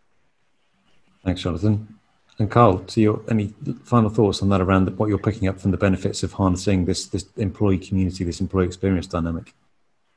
Thanks, 1.25 1.43
Jonathan. 1.43 1.99
And 2.39 2.51
Carl, 2.51 2.79
to 2.79 3.01
your 3.01 3.23
any 3.31 3.55
final 3.85 4.11
thoughts 4.11 4.43
on 4.43 4.49
that 4.49 4.61
around 4.61 4.97
what 4.99 5.09
you're 5.09 5.19
picking 5.19 5.49
up 5.49 5.61
from 5.61 5.71
the 5.71 5.77
benefits 5.77 6.23
of 6.23 6.33
harnessing 6.33 6.87
this 6.87 7.07
this 7.07 7.27
employee 7.37 7.79
community, 7.79 8.25
this 8.25 8.41
employee 8.41 8.67
experience 8.67 9.07
dynamic? 9.07 9.55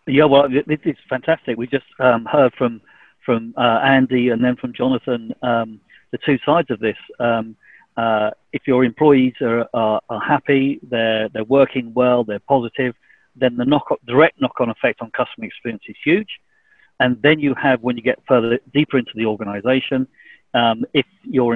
Yeah, 0.08 0.26
well, 0.26 0.48
it's 0.50 1.00
fantastic. 1.10 1.58
We 1.58 1.68
just 1.68 1.86
um, 2.00 2.26
heard 2.26 2.54
from 2.54 2.82
from 3.26 3.54
uh, 3.58 3.80
Andy 3.84 4.30
and 4.30 4.44
then 4.44 4.56
from 4.56 4.72
Jonathan 4.74 5.34
um, 5.42 5.80
the 6.12 6.20
two 6.26 6.38
sides 6.46 6.72
of 6.72 6.80
this. 6.80 6.98
Um, 7.20 7.56
uh, 7.98 8.32
if 8.52 8.64
your 8.68 8.84
employees 8.84 9.34
are, 9.42 9.68
are, 9.74 10.02
are, 10.10 10.20
happy, 10.20 10.80
they're 10.84 11.30
they're 11.30 11.44
working 11.46 11.94
well, 11.94 12.24
they're 12.24 12.40
positive, 12.40 12.94
then 13.36 13.58
the 13.58 13.66
knock 13.66 13.88
direct 14.06 14.40
knock 14.40 14.60
on 14.60 14.70
effect 14.70 15.02
on 15.02 15.12
customer 15.12 15.48
experience 15.48 15.84
is 15.88 15.96
huge. 16.04 16.40
And 17.00 17.22
then 17.22 17.40
you 17.40 17.56
have 17.56 17.82
when 17.82 17.98
you 17.98 18.04
get 18.04 18.20
further 18.28 18.60
deeper 18.74 18.98
into 18.98 19.12
the 19.16 19.26
organization, 19.26 20.08
um, 20.54 20.86
if 20.94 21.06
your 21.24 21.56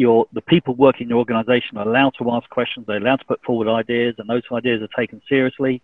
your 0.00 0.26
the 0.32 0.40
people 0.40 0.74
working 0.74 1.04
in 1.04 1.10
your 1.10 1.18
organization 1.18 1.76
are 1.76 1.86
allowed 1.86 2.14
to 2.18 2.30
ask 2.32 2.48
questions, 2.48 2.86
they're 2.86 2.96
allowed 2.96 3.20
to 3.20 3.26
put 3.26 3.42
forward 3.42 3.68
ideas, 3.68 4.14
and 4.18 4.28
those 4.28 4.42
ideas 4.50 4.80
are 4.82 5.00
taken 5.00 5.20
seriously, 5.28 5.82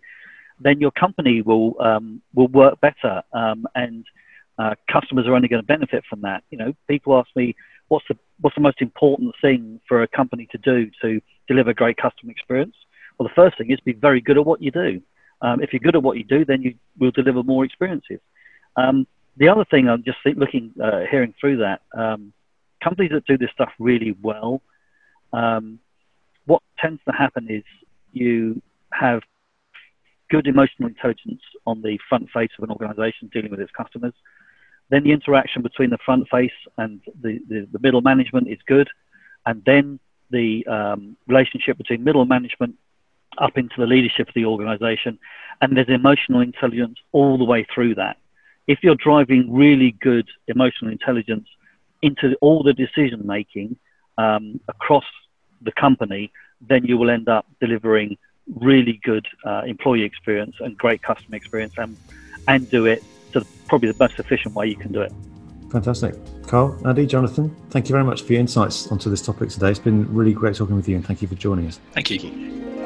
then 0.59 0.79
your 0.79 0.91
company 0.91 1.41
will 1.41 1.75
um, 1.79 2.21
will 2.33 2.47
work 2.47 2.81
better, 2.81 3.21
um, 3.33 3.65
and 3.75 4.05
uh, 4.57 4.73
customers 4.91 5.27
are 5.27 5.35
only 5.35 5.47
going 5.47 5.61
to 5.61 5.65
benefit 5.65 6.03
from 6.09 6.21
that. 6.21 6.43
You 6.49 6.57
know, 6.57 6.73
people 6.87 7.17
ask 7.17 7.29
me, 7.35 7.55
what's 7.89 8.05
the 8.09 8.17
what's 8.41 8.55
the 8.55 8.61
most 8.61 8.81
important 8.81 9.35
thing 9.39 9.79
for 9.87 10.01
a 10.01 10.07
company 10.07 10.47
to 10.51 10.57
do 10.57 10.89
to 11.01 11.21
deliver 11.47 11.73
great 11.73 11.97
customer 11.97 12.31
experience? 12.31 12.75
Well, 13.17 13.27
the 13.27 13.35
first 13.35 13.57
thing 13.57 13.71
is 13.71 13.79
be 13.79 13.93
very 13.93 14.21
good 14.21 14.37
at 14.37 14.45
what 14.45 14.61
you 14.61 14.71
do. 14.71 15.01
Um, 15.41 15.61
if 15.61 15.71
you're 15.71 15.79
good 15.79 15.95
at 15.95 16.03
what 16.03 16.17
you 16.17 16.23
do, 16.23 16.43
then 16.43 16.61
you 16.63 16.73
will 16.99 17.11
deliver 17.11 17.43
more 17.43 17.63
experiences. 17.63 18.19
Um, 18.75 19.05
the 19.37 19.49
other 19.49 19.65
thing 19.65 19.87
I'm 19.87 20.03
just 20.03 20.17
looking, 20.25 20.73
uh, 20.83 21.01
hearing 21.09 21.33
through 21.39 21.57
that, 21.57 21.81
um, 21.93 22.33
companies 22.83 23.11
that 23.11 23.25
do 23.25 23.37
this 23.37 23.51
stuff 23.51 23.71
really 23.79 24.15
well, 24.21 24.61
um, 25.33 25.79
what 26.45 26.61
tends 26.79 27.01
to 27.05 27.11
happen 27.11 27.47
is 27.49 27.63
you 28.11 28.61
have 28.91 29.21
good 30.29 30.47
emotional 30.47 30.89
intelligence 30.89 31.41
on 31.65 31.81
the 31.81 31.99
front 32.09 32.29
face 32.31 32.49
of 32.57 32.63
an 32.63 32.71
organization 32.71 33.29
dealing 33.31 33.51
with 33.51 33.59
its 33.59 33.71
customers. 33.71 34.13
Then 34.89 35.03
the 35.03 35.11
interaction 35.11 35.61
between 35.61 35.89
the 35.89 35.97
front 36.05 36.27
face 36.29 36.51
and 36.77 37.01
the, 37.21 37.39
the, 37.49 37.67
the 37.71 37.79
middle 37.79 38.01
management 38.01 38.47
is 38.47 38.59
good. 38.65 38.89
And 39.45 39.63
then 39.65 39.99
the 40.29 40.65
um, 40.67 41.17
relationship 41.27 41.77
between 41.77 42.03
middle 42.03 42.25
management 42.25 42.75
up 43.37 43.57
into 43.57 43.75
the 43.77 43.85
leadership 43.85 44.27
of 44.29 44.33
the 44.33 44.45
organization. 44.45 45.19
And 45.61 45.75
there's 45.75 45.89
emotional 45.89 46.41
intelligence 46.41 46.97
all 47.11 47.37
the 47.37 47.43
way 47.43 47.65
through 47.73 47.95
that. 47.95 48.17
If 48.67 48.79
you're 48.81 48.95
driving 48.95 49.53
really 49.53 49.91
good 49.91 50.27
emotional 50.47 50.91
intelligence 50.91 51.47
into 52.01 52.35
all 52.41 52.63
the 52.63 52.73
decision 52.73 53.25
making 53.25 53.77
um, 54.17 54.59
across 54.67 55.05
the 55.61 55.71
company, 55.71 56.31
then 56.61 56.85
you 56.85 56.97
will 56.97 57.09
end 57.09 57.29
up 57.29 57.45
delivering 57.59 58.17
really 58.55 58.99
good 59.03 59.27
uh, 59.45 59.63
employee 59.65 60.03
experience 60.03 60.55
and 60.59 60.77
great 60.77 61.01
customer 61.01 61.35
experience 61.35 61.73
and, 61.77 61.97
and 62.47 62.69
do 62.69 62.85
it 62.85 63.03
to 63.33 63.45
probably 63.67 63.91
the 63.91 63.97
most 63.99 64.19
efficient 64.19 64.55
way 64.55 64.67
you 64.67 64.75
can 64.75 64.91
do 64.91 65.01
it. 65.01 65.11
Fantastic. 65.71 66.15
Carl, 66.43 66.79
Andy, 66.87 67.05
Jonathan, 67.05 67.53
thank 67.71 67.89
you 67.89 67.93
very 67.93 68.05
much 68.05 68.21
for 68.21 68.31
your 68.31 68.39
insights 68.39 68.87
onto 68.87 69.09
this 69.09 69.21
topic 69.21 69.49
today. 69.49 69.69
It's 69.69 69.79
been 69.79 70.11
really 70.13 70.33
great 70.33 70.55
talking 70.55 70.77
with 70.77 70.87
you 70.87 70.95
and 70.95 71.05
thank 71.05 71.21
you 71.21 71.27
for 71.27 71.35
joining 71.35 71.67
us. 71.67 71.79
Thank 71.91 72.09
you. 72.09 72.76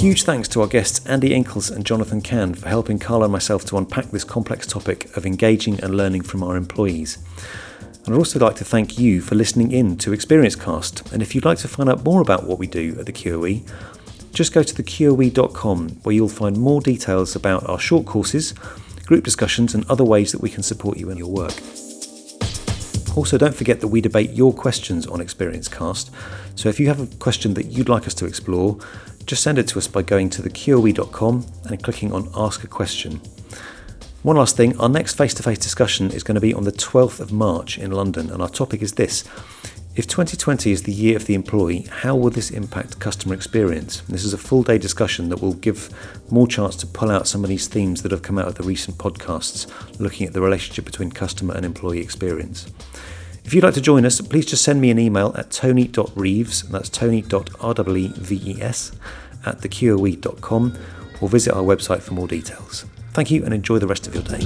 Huge 0.00 0.22
thanks 0.22 0.48
to 0.48 0.62
our 0.62 0.66
guests 0.66 1.04
Andy 1.06 1.28
Inkles 1.28 1.70
and 1.70 1.84
Jonathan 1.84 2.22
Can 2.22 2.54
for 2.54 2.70
helping 2.70 2.98
Carl 2.98 3.22
and 3.22 3.30
myself 3.30 3.66
to 3.66 3.76
unpack 3.76 4.06
this 4.06 4.24
complex 4.24 4.66
topic 4.66 5.14
of 5.14 5.26
engaging 5.26 5.78
and 5.80 5.94
learning 5.94 6.22
from 6.22 6.42
our 6.42 6.56
employees. 6.56 7.18
And 8.06 8.14
I'd 8.14 8.18
also 8.18 8.38
like 8.38 8.56
to 8.56 8.64
thank 8.64 8.98
you 8.98 9.20
for 9.20 9.34
listening 9.34 9.72
in 9.72 9.98
to 9.98 10.12
ExperienceCast. 10.12 11.12
And 11.12 11.20
if 11.20 11.34
you'd 11.34 11.44
like 11.44 11.58
to 11.58 11.68
find 11.68 11.90
out 11.90 12.02
more 12.02 12.22
about 12.22 12.44
what 12.44 12.58
we 12.58 12.66
do 12.66 12.98
at 12.98 13.04
the 13.04 13.12
QOE, 13.12 13.68
just 14.32 14.54
go 14.54 14.62
to 14.62 14.74
theqoe.com 14.74 15.90
where 16.02 16.14
you'll 16.14 16.30
find 16.30 16.56
more 16.56 16.80
details 16.80 17.36
about 17.36 17.68
our 17.68 17.78
short 17.78 18.06
courses, 18.06 18.52
group 19.04 19.22
discussions, 19.22 19.74
and 19.74 19.84
other 19.90 20.04
ways 20.04 20.32
that 20.32 20.40
we 20.40 20.48
can 20.48 20.62
support 20.62 20.96
you 20.96 21.10
in 21.10 21.18
your 21.18 21.30
work. 21.30 21.52
Also, 23.16 23.36
don't 23.36 23.54
forget 23.54 23.80
that 23.80 23.88
we 23.88 24.00
debate 24.00 24.30
your 24.30 24.54
questions 24.54 25.06
on 25.06 25.18
ExperienceCast. 25.18 26.10
So 26.54 26.70
if 26.70 26.80
you 26.80 26.88
have 26.88 27.00
a 27.00 27.16
question 27.16 27.52
that 27.54 27.66
you'd 27.66 27.90
like 27.90 28.06
us 28.06 28.14
to 28.14 28.24
explore, 28.24 28.78
just 29.30 29.44
send 29.44 29.60
it 29.60 29.68
to 29.68 29.78
us 29.78 29.86
by 29.86 30.02
going 30.02 30.28
to 30.28 30.42
theqoe.com 30.42 31.46
and 31.66 31.80
clicking 31.84 32.12
on 32.12 32.28
Ask 32.34 32.64
a 32.64 32.66
Question. 32.66 33.20
One 34.24 34.34
last 34.34 34.56
thing, 34.56 34.76
our 34.80 34.88
next 34.88 35.16
face 35.16 35.32
to 35.34 35.42
face 35.44 35.58
discussion 35.60 36.10
is 36.10 36.24
going 36.24 36.34
to 36.34 36.40
be 36.40 36.52
on 36.52 36.64
the 36.64 36.72
12th 36.72 37.20
of 37.20 37.30
March 37.30 37.78
in 37.78 37.92
London, 37.92 38.28
and 38.28 38.42
our 38.42 38.48
topic 38.48 38.82
is 38.82 38.94
this 38.94 39.22
if 39.94 40.08
2020 40.08 40.72
is 40.72 40.82
the 40.82 40.92
year 40.92 41.14
of 41.14 41.26
the 41.26 41.34
employee, 41.34 41.86
how 41.90 42.16
will 42.16 42.30
this 42.30 42.50
impact 42.50 42.98
customer 42.98 43.34
experience? 43.34 44.00
This 44.08 44.24
is 44.24 44.34
a 44.34 44.38
full 44.38 44.64
day 44.64 44.78
discussion 44.78 45.28
that 45.28 45.40
will 45.40 45.54
give 45.54 45.90
more 46.28 46.48
chance 46.48 46.74
to 46.76 46.88
pull 46.88 47.12
out 47.12 47.28
some 47.28 47.44
of 47.44 47.50
these 47.50 47.68
themes 47.68 48.02
that 48.02 48.10
have 48.10 48.22
come 48.22 48.36
out 48.36 48.48
of 48.48 48.56
the 48.56 48.64
recent 48.64 48.98
podcasts 48.98 49.70
looking 50.00 50.26
at 50.26 50.32
the 50.32 50.40
relationship 50.40 50.84
between 50.84 51.12
customer 51.12 51.54
and 51.54 51.64
employee 51.64 52.00
experience. 52.00 52.66
If 53.44 53.54
you'd 53.54 53.64
like 53.64 53.74
to 53.74 53.80
join 53.80 54.04
us, 54.04 54.20
please 54.20 54.46
just 54.46 54.62
send 54.62 54.80
me 54.80 54.90
an 54.90 54.98
email 54.98 55.34
at 55.36 55.50
tony.reeves, 55.50 56.62
that's 56.64 56.88
tony.reeves 56.88 57.32
at 59.46 59.58
theqoe.com, 59.58 60.78
or 61.20 61.28
visit 61.28 61.54
our 61.54 61.62
website 61.62 62.02
for 62.02 62.14
more 62.14 62.28
details. 62.28 62.84
Thank 63.12 63.30
you 63.30 63.44
and 63.44 63.52
enjoy 63.52 63.78
the 63.78 63.86
rest 63.86 64.06
of 64.06 64.14
your 64.14 64.22
day. 64.22 64.40